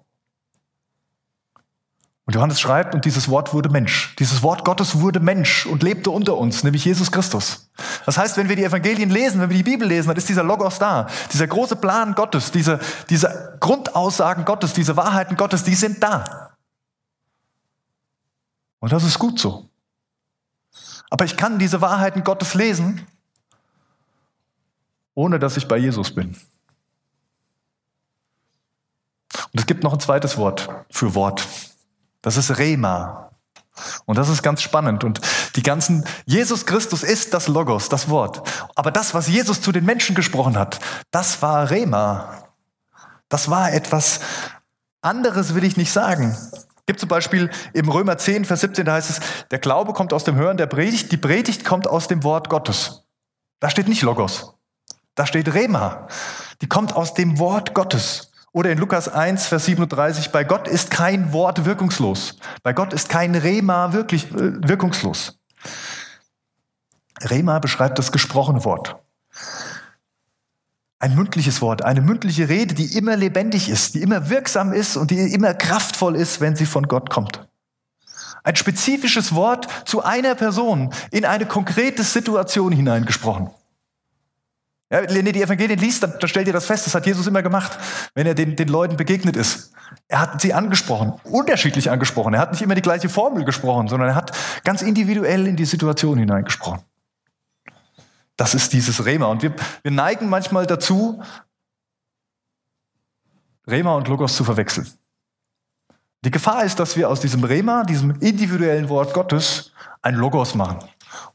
Und 2.27 2.33
Johannes 2.33 2.59
schreibt, 2.59 2.95
und 2.95 3.05
dieses 3.05 3.29
Wort 3.29 3.53
wurde 3.53 3.69
Mensch. 3.69 4.15
Dieses 4.17 4.41
Wort 4.41 4.65
Gottes 4.65 4.99
wurde 4.99 5.19
Mensch 5.19 5.67
und 5.67 5.83
lebte 5.83 6.09
unter 6.09 6.37
uns, 6.37 6.63
nämlich 6.63 6.83
Jesus 6.83 7.11
Christus. 7.11 7.71
Das 8.05 8.17
heißt, 8.17 8.37
wenn 8.37 8.49
wir 8.49 8.55
die 8.55 8.63
Evangelien 8.63 9.11
lesen, 9.11 9.41
wenn 9.41 9.49
wir 9.49 9.57
die 9.57 9.63
Bibel 9.63 9.87
lesen, 9.87 10.07
dann 10.07 10.17
ist 10.17 10.27
dieser 10.27 10.43
Logos 10.43 10.79
da. 10.79 11.07
Dieser 11.31 11.45
große 11.45 11.75
Plan 11.75 12.15
Gottes, 12.15 12.51
diese, 12.51 12.79
diese 13.09 13.57
Grundaussagen 13.59 14.43
Gottes, 14.43 14.73
diese 14.73 14.97
Wahrheiten 14.97 15.37
Gottes, 15.37 15.63
die 15.63 15.75
sind 15.75 16.01
da. 16.01 16.55
Und 18.79 18.91
das 18.91 19.03
ist 19.03 19.19
gut 19.19 19.39
so. 19.39 19.69
Aber 21.15 21.23
ich 21.23 21.37
kann 21.37 21.59
diese 21.59 21.79
Wahrheiten 21.79 22.25
Gottes 22.25 22.55
lesen, 22.55 23.07
ohne 25.13 25.39
dass 25.39 25.55
ich 25.55 25.65
bei 25.65 25.77
Jesus 25.77 26.13
bin. 26.13 26.35
Und 29.53 29.59
es 29.61 29.65
gibt 29.65 29.81
noch 29.81 29.93
ein 29.93 30.01
zweites 30.01 30.35
Wort 30.35 30.67
für 30.89 31.15
Wort. 31.15 31.47
Das 32.21 32.35
ist 32.35 32.57
Rema. 32.57 33.31
Und 34.03 34.17
das 34.17 34.27
ist 34.27 34.43
ganz 34.43 34.61
spannend. 34.61 35.05
Und 35.05 35.21
die 35.55 35.63
ganzen, 35.63 36.03
Jesus 36.25 36.65
Christus 36.65 37.01
ist 37.01 37.33
das 37.33 37.47
Logos, 37.47 37.87
das 37.87 38.09
Wort. 38.09 38.45
Aber 38.75 38.91
das, 38.91 39.13
was 39.13 39.29
Jesus 39.29 39.61
zu 39.61 39.71
den 39.71 39.85
Menschen 39.85 40.15
gesprochen 40.15 40.57
hat, 40.57 40.81
das 41.11 41.41
war 41.41 41.69
Rema. 41.69 42.43
Das 43.29 43.49
war 43.49 43.71
etwas 43.71 44.19
anderes, 44.99 45.55
will 45.55 45.63
ich 45.63 45.77
nicht 45.77 45.93
sagen. 45.93 46.37
Gibt 46.87 46.99
zum 46.99 47.09
Beispiel 47.09 47.49
im 47.73 47.89
Römer 47.89 48.17
10, 48.17 48.45
Vers 48.45 48.61
17, 48.61 48.85
da 48.85 48.93
heißt 48.93 49.09
es, 49.09 49.19
der 49.49 49.59
Glaube 49.59 49.93
kommt 49.93 50.13
aus 50.13 50.23
dem 50.23 50.35
Hören 50.35 50.57
der 50.57 50.67
Predigt, 50.67 51.11
die 51.11 51.17
Predigt 51.17 51.65
kommt 51.65 51.87
aus 51.87 52.07
dem 52.07 52.23
Wort 52.23 52.49
Gottes. 52.49 53.05
Da 53.59 53.69
steht 53.69 53.87
nicht 53.87 54.03
Logos. 54.03 54.53
Da 55.15 55.25
steht 55.25 55.53
Rema. 55.53 56.07
Die 56.61 56.67
kommt 56.67 56.93
aus 56.93 57.13
dem 57.13 57.39
Wort 57.39 57.73
Gottes. 57.73 58.31
Oder 58.51 58.71
in 58.71 58.77
Lukas 58.77 59.09
1, 59.09 59.47
Vers 59.47 59.65
37, 59.65 60.31
bei 60.31 60.43
Gott 60.43 60.67
ist 60.67 60.91
kein 60.91 61.33
Wort 61.33 61.65
wirkungslos. 61.65 62.37
Bei 62.63 62.71
Gott 62.71 62.93
ist 62.93 63.09
kein 63.09 63.35
Rema 63.35 63.91
wirklich 63.91 64.31
äh, 64.31 64.67
wirkungslos. 64.67 65.39
Rema 67.21 67.59
beschreibt 67.59 67.97
das 67.97 68.11
gesprochene 68.11 68.63
Wort. 68.63 68.97
Ein 70.99 71.15
mündliches 71.15 71.61
Wort, 71.61 71.83
eine 71.83 72.01
mündliche 72.01 72.47
Rede, 72.47 72.73
die 72.73 72.97
immer 72.97 73.17
lebendig 73.17 73.69
ist, 73.69 73.95
die 73.95 74.01
immer 74.01 74.29
wirksam 74.29 74.71
ist 74.71 74.95
und 74.95 75.11
die 75.11 75.33
immer 75.33 75.53
kraftvoll 75.53 76.15
ist, 76.15 76.39
wenn 76.39 76.55
sie 76.55 76.65
von 76.65 76.87
Gott 76.87 77.09
kommt. 77.09 77.47
Ein 78.43 78.55
spezifisches 78.55 79.33
Wort 79.35 79.67
zu 79.85 80.03
einer 80.03 80.35
Person 80.35 80.93
in 81.11 81.25
eine 81.25 81.45
konkrete 81.45 82.03
Situation 82.03 82.71
hineingesprochen. 82.71 83.49
Ja, 84.91 85.01
wenn 85.09 85.25
ihr 85.25 85.33
die 85.33 85.41
Evangelien 85.41 85.79
liest, 85.79 86.03
dann, 86.03 86.13
dann 86.19 86.29
stellt 86.29 86.45
ihr 86.47 86.53
das 86.53 86.67
fest, 86.67 86.85
das 86.85 86.93
hat 86.93 87.07
Jesus 87.07 87.25
immer 87.25 87.41
gemacht, 87.41 87.77
wenn 88.13 88.27
er 88.27 88.35
den, 88.35 88.55
den 88.55 88.67
Leuten 88.67 88.97
begegnet 88.97 89.35
ist. 89.35 89.73
Er 90.07 90.21
hat 90.21 90.41
sie 90.41 90.53
angesprochen, 90.53 91.13
unterschiedlich 91.23 91.89
angesprochen. 91.89 92.35
Er 92.35 92.39
hat 92.39 92.51
nicht 92.51 92.61
immer 92.61 92.75
die 92.75 92.83
gleiche 92.83 93.09
Formel 93.09 93.45
gesprochen, 93.45 93.87
sondern 93.87 94.09
er 94.09 94.15
hat 94.15 94.31
ganz 94.63 94.83
individuell 94.83 95.47
in 95.47 95.55
die 95.55 95.65
Situation 95.65 96.19
hineingesprochen. 96.19 96.81
Das 98.37 98.53
ist 98.53 98.73
dieses 98.73 99.05
Rema. 99.05 99.27
Und 99.27 99.41
wir, 99.43 99.53
wir 99.81 99.91
neigen 99.91 100.29
manchmal 100.29 100.65
dazu, 100.65 101.23
Rema 103.67 103.95
und 103.95 104.07
Logos 104.07 104.35
zu 104.35 104.43
verwechseln. 104.43 104.87
Die 106.23 106.31
Gefahr 106.31 106.63
ist, 106.63 106.79
dass 106.79 106.97
wir 106.97 107.09
aus 107.09 107.19
diesem 107.19 107.43
Rema, 107.43 107.83
diesem 107.83 108.19
individuellen 108.19 108.89
Wort 108.89 109.13
Gottes, 109.13 109.71
ein 110.01 110.15
Logos 110.15 110.55
machen. 110.55 110.79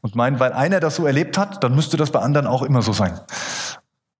Und 0.01 0.15
meinen, 0.15 0.39
weil 0.39 0.53
einer 0.53 0.79
das 0.79 0.97
so 0.97 1.05
erlebt 1.05 1.37
hat, 1.37 1.63
dann 1.63 1.75
müsste 1.75 1.97
das 1.97 2.11
bei 2.11 2.19
anderen 2.19 2.47
auch 2.47 2.61
immer 2.61 2.81
so 2.81 2.93
sein. 2.93 3.19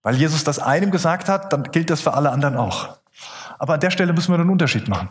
Weil 0.02 0.15
Jesus 0.15 0.44
das 0.44 0.60
einem 0.60 0.91
gesagt 0.91 1.30
hat, 1.30 1.54
dann 1.54 1.63
gilt 1.63 1.89
das 1.89 2.02
für 2.02 2.13
alle 2.13 2.32
anderen 2.32 2.58
auch. 2.58 2.98
Aber 3.60 3.76
an 3.76 3.80
der 3.80 3.91
Stelle 3.91 4.13
müssen 4.13 4.34
wir 4.34 4.39
einen 4.39 4.50
Unterschied 4.50 4.88
machen. 4.88 5.10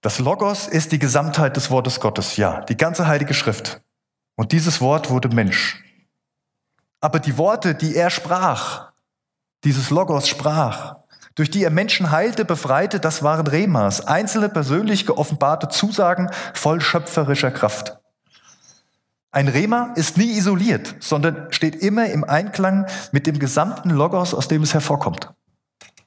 Das 0.00 0.18
Logos 0.18 0.66
ist 0.66 0.92
die 0.92 0.98
Gesamtheit 0.98 1.56
des 1.56 1.70
Wortes 1.70 2.00
Gottes, 2.00 2.36
ja, 2.38 2.62
die 2.62 2.76
ganze 2.76 3.06
heilige 3.06 3.34
Schrift. 3.34 3.82
Und 4.40 4.52
dieses 4.52 4.80
Wort 4.80 5.10
wurde 5.10 5.28
Mensch. 5.28 5.84
Aber 7.02 7.20
die 7.20 7.36
Worte, 7.36 7.74
die 7.74 7.94
er 7.94 8.08
sprach, 8.08 8.90
dieses 9.64 9.90
Logos 9.90 10.28
sprach, 10.28 10.96
durch 11.34 11.50
die 11.50 11.62
er 11.62 11.68
Menschen 11.68 12.10
heilte, 12.10 12.46
befreite, 12.46 13.00
das 13.00 13.22
waren 13.22 13.46
Remas, 13.46 14.00
einzelne 14.06 14.48
persönlich 14.48 15.04
geoffenbarte 15.04 15.68
Zusagen 15.68 16.30
voll 16.54 16.80
schöpferischer 16.80 17.50
Kraft. 17.50 17.98
Ein 19.30 19.48
Rema 19.48 19.92
ist 19.96 20.16
nie 20.16 20.32
isoliert, 20.38 20.96
sondern 21.00 21.52
steht 21.52 21.74
immer 21.74 22.06
im 22.06 22.24
Einklang 22.24 22.86
mit 23.12 23.26
dem 23.26 23.38
gesamten 23.38 23.90
Logos, 23.90 24.32
aus 24.32 24.48
dem 24.48 24.62
es 24.62 24.72
hervorkommt. 24.72 25.34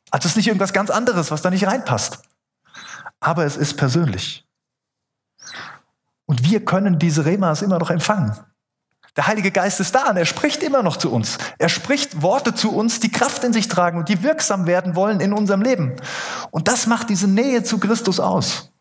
Also 0.10 0.26
es 0.26 0.32
ist 0.32 0.38
nicht 0.38 0.48
irgendwas 0.48 0.74
ganz 0.74 0.90
anderes, 0.90 1.30
was 1.30 1.44
da 1.44 1.52
nicht 1.52 1.68
reinpasst. 1.68 2.24
Aber 3.20 3.46
es 3.46 3.58
ist 3.58 3.78
persönlich. 3.78 4.44
Und 6.26 6.44
wir 6.50 6.64
können 6.64 7.00
diese 7.00 7.26
Remas 7.26 7.62
immer 7.62 7.80
noch 7.80 7.90
empfangen. 7.90 8.38
Der 9.16 9.28
Heilige 9.28 9.52
Geist 9.52 9.80
ist 9.80 9.94
da 9.94 10.10
und 10.10 10.18
er 10.18 10.26
spricht 10.26 10.64
immer 10.64 10.82
noch 10.82 10.98
zu 10.98 11.12
uns. 11.12 11.38
Er 11.60 11.70
spricht 11.70 12.24
Worte 12.24 12.56
zu 12.56 12.74
uns, 12.76 13.00
die 13.00 13.12
Kraft 13.12 13.44
in 13.44 13.54
sich 13.54 13.68
tragen 13.68 14.00
und 14.00 14.10
die 14.10 14.24
wirksam 14.24 14.66
werden 14.66 14.96
wollen 14.96 15.20
in 15.20 15.34
unserem 15.34 15.62
Leben. 15.62 15.96
Und 16.50 16.68
das 16.68 16.88
macht 16.88 17.10
diese 17.10 17.28
Nähe 17.28 17.64
zu 17.64 17.78
Christus 17.78 18.20
aus. 18.20 18.74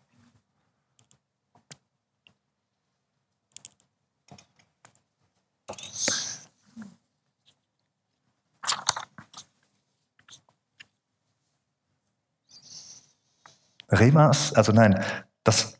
Remas, 13.90 14.54
also 14.54 14.72
nein, 14.72 15.04
das 15.44 15.74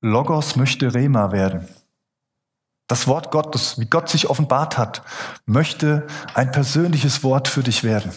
Logos 0.00 0.54
möchte 0.54 0.94
Rema 0.94 1.32
werden. 1.32 1.66
Das 2.86 3.06
Wort 3.06 3.30
Gottes, 3.30 3.78
wie 3.78 3.86
Gott 3.86 4.08
sich 4.08 4.30
offenbart 4.30 4.78
hat, 4.78 5.02
möchte 5.44 6.06
ein 6.34 6.52
persönliches 6.52 7.22
Wort 7.24 7.48
für 7.48 7.62
dich 7.62 7.82
werden. 7.82 8.12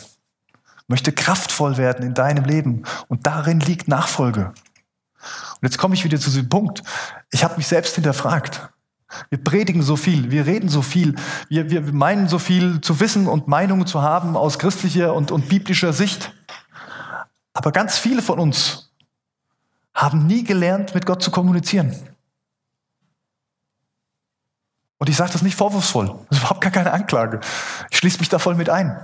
Möchte 0.88 1.12
kraftvoll 1.12 1.78
werden 1.78 2.06
in 2.06 2.13
deinem 2.13 2.46
Leben. 2.46 2.84
Und 3.08 3.26
darin 3.26 3.60
liegt 3.60 3.88
Nachfolge. 3.88 4.54
Und 5.62 5.63
jetzt 5.63 5.78
komme 5.78 5.96
ich 5.96 6.04
wieder 6.04 6.20
zu 6.20 6.30
diesem 6.30 6.50
Punkt. 6.50 6.84
Ich 7.32 7.44
habe 7.44 7.58
mich 7.58 7.67
selbst 7.67 7.96
hinterfragt. 7.96 8.70
Wir 9.30 9.44
predigen 9.44 9.82
so 9.82 9.98
viel, 9.98 10.32
wir 10.32 10.46
reden 10.46 10.70
so 10.70 10.82
viel, 10.82 11.15
wir, 11.50 11.70
wir 11.70 11.82
meinen 11.82 12.30
so 12.30 12.39
viel 12.39 12.80
zu 12.80 13.02
wissen 13.02 13.28
und 13.28 13.48
Meinungen 13.48 13.86
zu 13.86 14.02
haben 14.02 14.38
aus 14.38 14.58
christlicher 14.58 15.13
und, 15.13 15.32
und 15.32 15.50
biblischer 15.50 15.91
Sicht. 15.91 16.34
Aber 17.54 17.74
ganz 17.74 17.98
viele 17.98 18.22
von 18.22 18.39
uns 18.39 18.90
haben 19.93 20.27
nie 20.27 20.43
gelernt, 20.43 20.95
mit 20.95 21.06
Gott 21.06 21.21
zu 21.21 21.32
kommunizieren. 21.32 21.95
Und 24.97 25.10
ich 25.10 25.15
sage 25.15 25.32
das 25.32 25.41
nicht 25.41 25.58
vorwurfsvoll, 25.58 26.08
das 26.30 26.38
ist 26.38 26.43
überhaupt 26.43 26.62
gar 26.62 26.71
keine 26.71 26.91
Anklage. 26.91 27.39
Ich 27.89 27.97
schließe 27.97 28.19
mich 28.19 28.30
da 28.30 28.38
voll 28.38 28.54
mit 28.54 28.69
ein. 28.69 28.95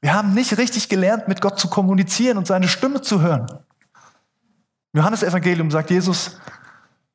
Wir 0.00 0.12
haben 0.12 0.34
nicht 0.34 0.58
richtig 0.58 0.88
gelernt, 0.88 1.28
mit 1.28 1.40
Gott 1.40 1.60
zu 1.60 1.68
kommunizieren 1.68 2.38
und 2.38 2.46
seine 2.46 2.66
Stimme 2.66 3.02
zu 3.02 3.20
hören. 3.20 3.46
Im 4.92 4.98
Johannes 4.98 5.22
Evangelium 5.22 5.70
sagt 5.70 5.90
Jesus, 5.90 6.38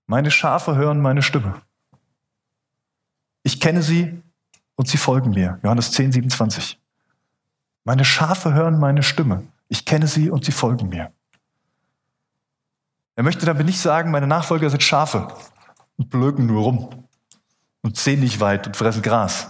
meine 0.07 0.31
Schafe 0.31 0.75
hören 0.75 1.01
meine 1.01 1.21
Stimme. 1.21 1.61
Ich 3.43 3.59
kenne 3.59 3.81
sie 3.81 4.21
und 4.75 4.87
sie 4.87 4.97
folgen 4.97 5.31
mir. 5.31 5.59
Johannes 5.63 5.91
10, 5.91 6.13
27. 6.13 6.79
Meine 7.83 8.05
Schafe 8.05 8.53
hören 8.53 8.79
meine 8.79 9.03
Stimme. 9.03 9.43
Ich 9.67 9.85
kenne 9.85 10.07
sie 10.07 10.29
und 10.29 10.45
sie 10.45 10.53
folgen 10.53 10.87
mir. 10.89 11.11
Er 13.15 13.23
möchte 13.23 13.45
damit 13.45 13.65
nicht 13.65 13.79
sagen, 13.79 14.11
meine 14.11 14.27
Nachfolger 14.27 14.69
sind 14.69 14.81
Schafe 14.81 15.27
und 15.97 16.09
blöken 16.09 16.45
nur 16.45 16.63
rum 16.63 17.05
und 17.81 17.97
sehen 17.97 18.21
nicht 18.21 18.39
weit 18.39 18.65
und 18.65 18.75
fressen 18.75 19.01
Gras, 19.01 19.49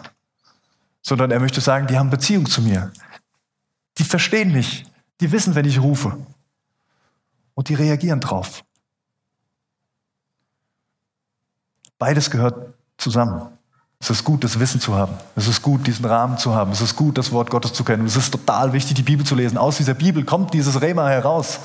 sondern 1.02 1.32
er 1.32 1.40
möchte 1.40 1.62
sagen, 1.62 1.88
die 1.88 1.98
haben 1.98 2.10
Beziehung 2.10 2.46
zu 2.46 2.62
mir. 2.62 2.92
Die 3.98 4.04
verstehen 4.04 4.52
mich, 4.52 4.86
die 5.22 5.32
wissen, 5.32 5.56
wenn 5.56 5.66
ich 5.66 5.82
rufe 5.82 6.18
und 7.54 7.70
die 7.70 7.76
reagieren 7.76 8.20
drauf. 8.20 8.64
Beides 11.98 12.30
gehört 12.30 12.74
zusammen. 12.98 13.48
Es 14.00 14.10
ist 14.10 14.26
gut, 14.26 14.44
das 14.44 14.60
Wissen 14.60 14.82
zu 14.82 14.96
haben. 14.96 15.14
Es 15.38 15.48
ist 15.48 15.62
gut, 15.62 15.88
diesen 15.88 16.04
Rahmen 16.04 16.38
zu 16.38 16.54
haben. 16.54 16.74
Es 16.74 16.82
ist 16.82 16.98
gut, 16.98 17.18
das 17.18 17.32
Wort 17.32 17.50
Gottes 17.50 17.72
zu 17.72 17.86
kennen. 17.86 18.06
Es 18.06 18.18
ist 18.18 18.32
total 18.32 18.74
wichtig, 18.74 18.96
die 18.96 19.04
Bibel 19.04 19.26
zu 19.26 19.36
lesen. 19.36 19.58
Aus 19.58 19.78
dieser 19.78 19.94
Bibel 19.94 20.26
kommt 20.26 20.54
dieses 20.54 20.82
Rema 20.82 21.08
heraus. 21.08 21.60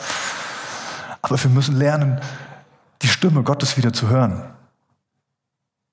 Aber 1.23 1.43
wir 1.43 1.51
müssen 1.51 1.77
lernen, 1.77 2.21
die 3.03 3.09
Stimme 3.09 3.43
Gottes 3.43 3.77
wieder 3.77 3.93
zu 3.93 4.09
hören. 4.09 4.55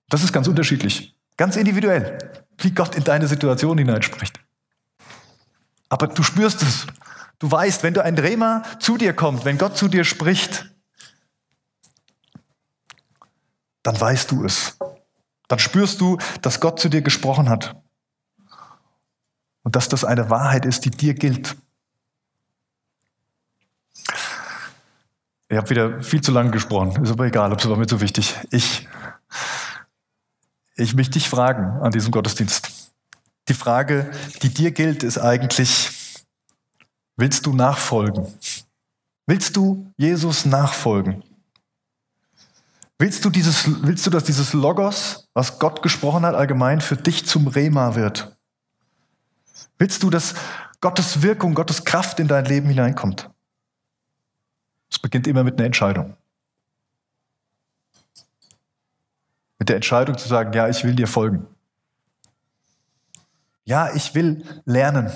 Das 0.10 0.24
ist 0.24 0.34
ganz 0.34 0.48
unterschiedlich, 0.48 1.16
ganz 1.38 1.56
individuell, 1.56 2.18
wie 2.58 2.72
Gott 2.72 2.96
in 2.96 3.04
deine 3.04 3.28
Situation 3.28 3.78
hineinspricht. 3.78 4.40
Aber 5.90 6.08
du 6.08 6.24
spürst 6.24 6.62
es. 6.62 6.88
Du 7.40 7.52
weißt, 7.52 7.84
wenn 7.84 7.94
du 7.94 8.04
ein 8.04 8.18
Rema 8.18 8.64
zu 8.80 8.98
dir 8.98 9.14
kommt, 9.14 9.46
wenn 9.46 9.58
Gott 9.58 9.78
zu 9.78 9.88
dir 9.88 10.04
spricht, 10.04 10.72
dann 13.84 14.00
weißt 14.00 14.32
du 14.32 14.46
es. 14.46 14.78
Dann 15.48 15.60
spürst 15.60 16.02
du, 16.02 16.18
dass 16.42 16.60
Gott 16.60 16.80
zu 16.80 16.90
dir 16.90 17.02
gesprochen 17.02 17.50
hat. 17.50 17.76
Und 19.64 19.76
dass 19.76 19.90
das 19.90 20.04
eine 20.04 20.30
Wahrheit 20.30 20.66
ist, 20.66 20.86
die 20.86 20.92
dir 20.92 21.14
gilt. 21.14 21.56
Ich 25.48 25.58
habe 25.58 25.70
wieder 25.70 26.02
viel 26.02 26.22
zu 26.22 26.32
lange 26.32 26.52
gesprochen. 26.52 27.04
Ist 27.04 27.12
aber 27.12 27.26
egal, 27.26 27.52
ob 27.52 27.60
es 27.60 27.70
war 27.70 27.78
mir 27.78 27.86
zu 27.86 28.02
wichtig. 28.02 28.34
Ich, 28.50 28.88
ich 30.76 30.96
möchte 30.96 31.14
dich 31.14 31.30
fragen 31.30 31.82
an 31.82 31.92
diesem 31.92 32.12
Gottesdienst. 32.12 32.92
Die 33.48 33.54
Frage, 33.54 34.10
die 34.42 34.50
dir 34.50 34.72
gilt, 34.72 35.04
ist 35.04 35.20
eigentlich, 35.20 36.18
willst 37.16 37.46
du 37.46 37.54
nachfolgen? 37.54 38.28
Willst 39.28 39.56
du 39.56 39.92
Jesus 39.98 40.46
nachfolgen? 40.46 41.24
Willst 42.98 43.24
du, 43.26 43.30
dieses, 43.30 43.84
willst 43.84 44.06
du, 44.06 44.10
dass 44.10 44.24
dieses 44.24 44.54
Logos, 44.54 45.28
was 45.34 45.60
Gott 45.60 45.84
gesprochen 45.84 46.26
hat, 46.26 46.34
allgemein 46.34 46.82
für 46.82 46.96
dich 46.96 47.26
zum 47.26 47.48
Rema 47.48 47.94
wird? 47.94 48.36
Willst 49.78 50.02
du, 50.02 50.10
dass 50.10 50.34
Gottes 50.82 51.22
Wirkung, 51.22 51.54
Gottes 51.54 51.84
Kraft 51.84 52.20
in 52.20 52.28
dein 52.28 52.46
Leben 52.46 52.70
hineinkommt? 52.70 53.30
Beginnt 55.06 55.28
immer 55.28 55.44
mit 55.44 55.60
einer 55.60 55.68
Entscheidung. 55.68 56.18
Mit 59.60 59.70
der 59.70 59.76
Entscheidung 59.76 60.18
zu 60.18 60.28
sagen, 60.28 60.52
ja, 60.54 60.68
ich 60.68 60.84
will 60.84 60.96
dir 60.96 61.06
folgen. 61.06 61.46
Ja, 63.66 63.94
ich 63.94 64.16
will 64.16 64.44
lernen. 64.66 65.12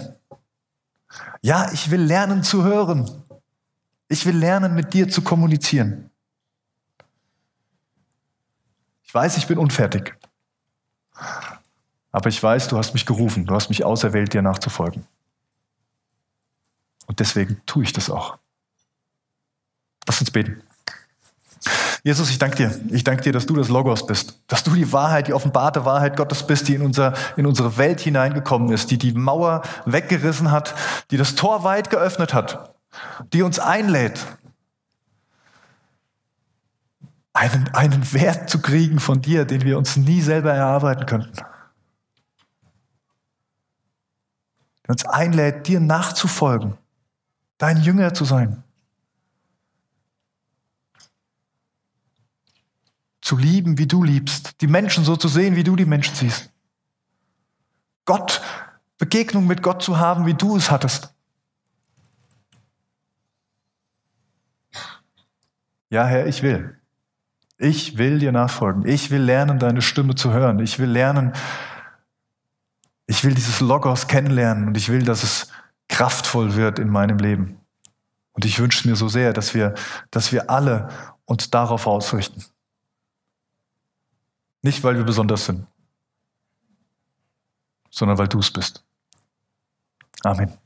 Ja, 1.42 1.72
ich 1.72 1.90
will 1.90 2.02
lernen 2.02 2.44
zu 2.44 2.64
hören. 2.64 3.24
Ich 4.10 4.28
will 4.28 4.38
lernen, 4.38 4.76
mit 4.76 4.94
dir 4.94 5.10
zu 5.10 5.24
kommunizieren. 5.24 6.12
Ich 9.02 9.12
weiß, 9.12 9.38
ich 9.38 9.48
bin 9.48 9.58
unfertig. 9.58 10.16
Aber 12.12 12.30
ich 12.30 12.44
weiß, 12.44 12.68
du 12.68 12.78
hast 12.78 12.94
mich 12.94 13.08
gerufen, 13.08 13.48
du 13.48 13.56
hast 13.56 13.70
mich 13.70 13.84
auserwählt, 13.84 14.36
dir 14.36 14.44
nachzufolgen. 14.44 15.08
Und 17.08 17.20
deswegen 17.20 17.60
tue 17.66 17.82
ich 17.82 17.92
das 17.92 18.12
auch. 18.12 18.38
Lass 20.10 20.22
uns 20.22 20.32
beten. 20.32 20.64
Jesus, 22.04 22.32
ich 22.32 22.40
danke 22.40 22.56
dir. 22.56 22.82
Ich 22.90 23.04
danke 23.04 23.22
dir, 23.22 23.32
dass 23.32 23.46
du 23.46 23.56
das 23.56 23.70
Logos 23.70 24.08
bist. 24.08 24.42
Dass 24.48 24.64
du 24.64 24.72
die 24.72 24.92
Wahrheit, 24.92 25.28
die 25.28 25.34
offenbarte 25.34 25.86
Wahrheit 25.86 26.18
Gottes 26.18 26.48
bist, 26.48 26.68
die 26.68 26.74
in, 26.74 26.82
unser, 26.82 27.14
in 27.38 27.46
unsere 27.46 27.78
Welt 27.78 28.00
hineingekommen 28.00 28.72
ist, 28.72 28.90
die 28.90 28.98
die 28.98 29.12
Mauer 29.12 29.62
weggerissen 29.86 30.50
hat, 30.50 30.74
die 31.12 31.18
das 31.18 31.36
Tor 31.36 31.64
weit 31.64 31.92
geöffnet 31.92 32.34
hat, 32.34 32.74
die 33.34 33.44
uns 33.44 33.60
einlädt, 33.60 34.26
einen, 37.34 37.70
einen 37.76 38.12
Wert 38.12 38.50
zu 38.50 38.64
kriegen 38.64 39.00
von 39.00 39.22
dir, 39.22 39.46
den 39.46 39.62
wir 39.62 39.78
uns 39.78 39.96
nie 39.96 40.22
selber 40.22 40.52
erarbeiten 40.52 41.06
könnten. 41.06 41.38
Die 44.88 44.92
uns 44.92 45.06
einlädt, 45.06 45.68
dir 45.68 45.80
nachzufolgen, 45.80 46.80
dein 47.60 47.84
Jünger 47.84 48.16
zu 48.16 48.26
sein. 48.26 48.64
Zu 53.30 53.38
lieben, 53.38 53.78
wie 53.78 53.86
du 53.86 54.04
liebst, 54.04 54.60
die 54.60 54.66
Menschen 54.66 55.04
so 55.04 55.16
zu 55.16 55.28
sehen, 55.28 55.56
wie 55.56 55.64
du 55.64 55.76
die 55.76 55.86
Menschen 55.86 56.16
siehst. 56.16 56.50
Gott, 58.06 58.42
Begegnung 58.98 59.46
mit 59.46 59.62
Gott 59.62 59.84
zu 59.84 60.00
haben, 60.00 60.26
wie 60.26 60.34
du 60.34 60.58
es 60.58 60.72
hattest. 60.72 61.14
Ja, 65.92 66.06
Herr, 66.06 66.26
ich 66.26 66.42
will. 66.42 66.76
Ich 67.60 68.00
will 68.00 68.18
dir 68.18 68.32
nachfolgen. 68.32 68.88
Ich 68.88 69.12
will 69.12 69.22
lernen, 69.22 69.60
deine 69.60 69.84
Stimme 69.84 70.16
zu 70.16 70.34
hören. 70.34 70.58
Ich 70.58 70.80
will 70.80 70.90
lernen, 70.90 71.34
ich 73.06 73.24
will 73.24 73.36
dieses 73.36 73.60
Logos 73.60 74.08
kennenlernen 74.08 74.70
und 74.70 74.76
ich 74.76 74.90
will, 74.90 75.04
dass 75.04 75.22
es 75.22 75.52
kraftvoll 75.88 76.56
wird 76.56 76.80
in 76.80 76.90
meinem 76.90 77.20
Leben. 77.20 77.60
Und 78.32 78.44
ich 78.44 78.58
wünsche 78.58 78.88
mir 78.88 78.96
so 78.96 79.08
sehr, 79.08 79.34
dass 79.34 79.54
wir, 79.54 79.76
dass 80.10 80.32
wir 80.32 80.50
alle 80.50 80.90
uns 81.26 81.52
darauf 81.52 81.86
ausrichten. 81.86 82.44
Nicht, 84.62 84.84
weil 84.84 84.98
wir 84.98 85.04
besonders 85.04 85.46
sind, 85.46 85.66
sondern 87.90 88.18
weil 88.18 88.28
du 88.28 88.40
es 88.40 88.52
bist. 88.52 88.84
Amen. 90.24 90.59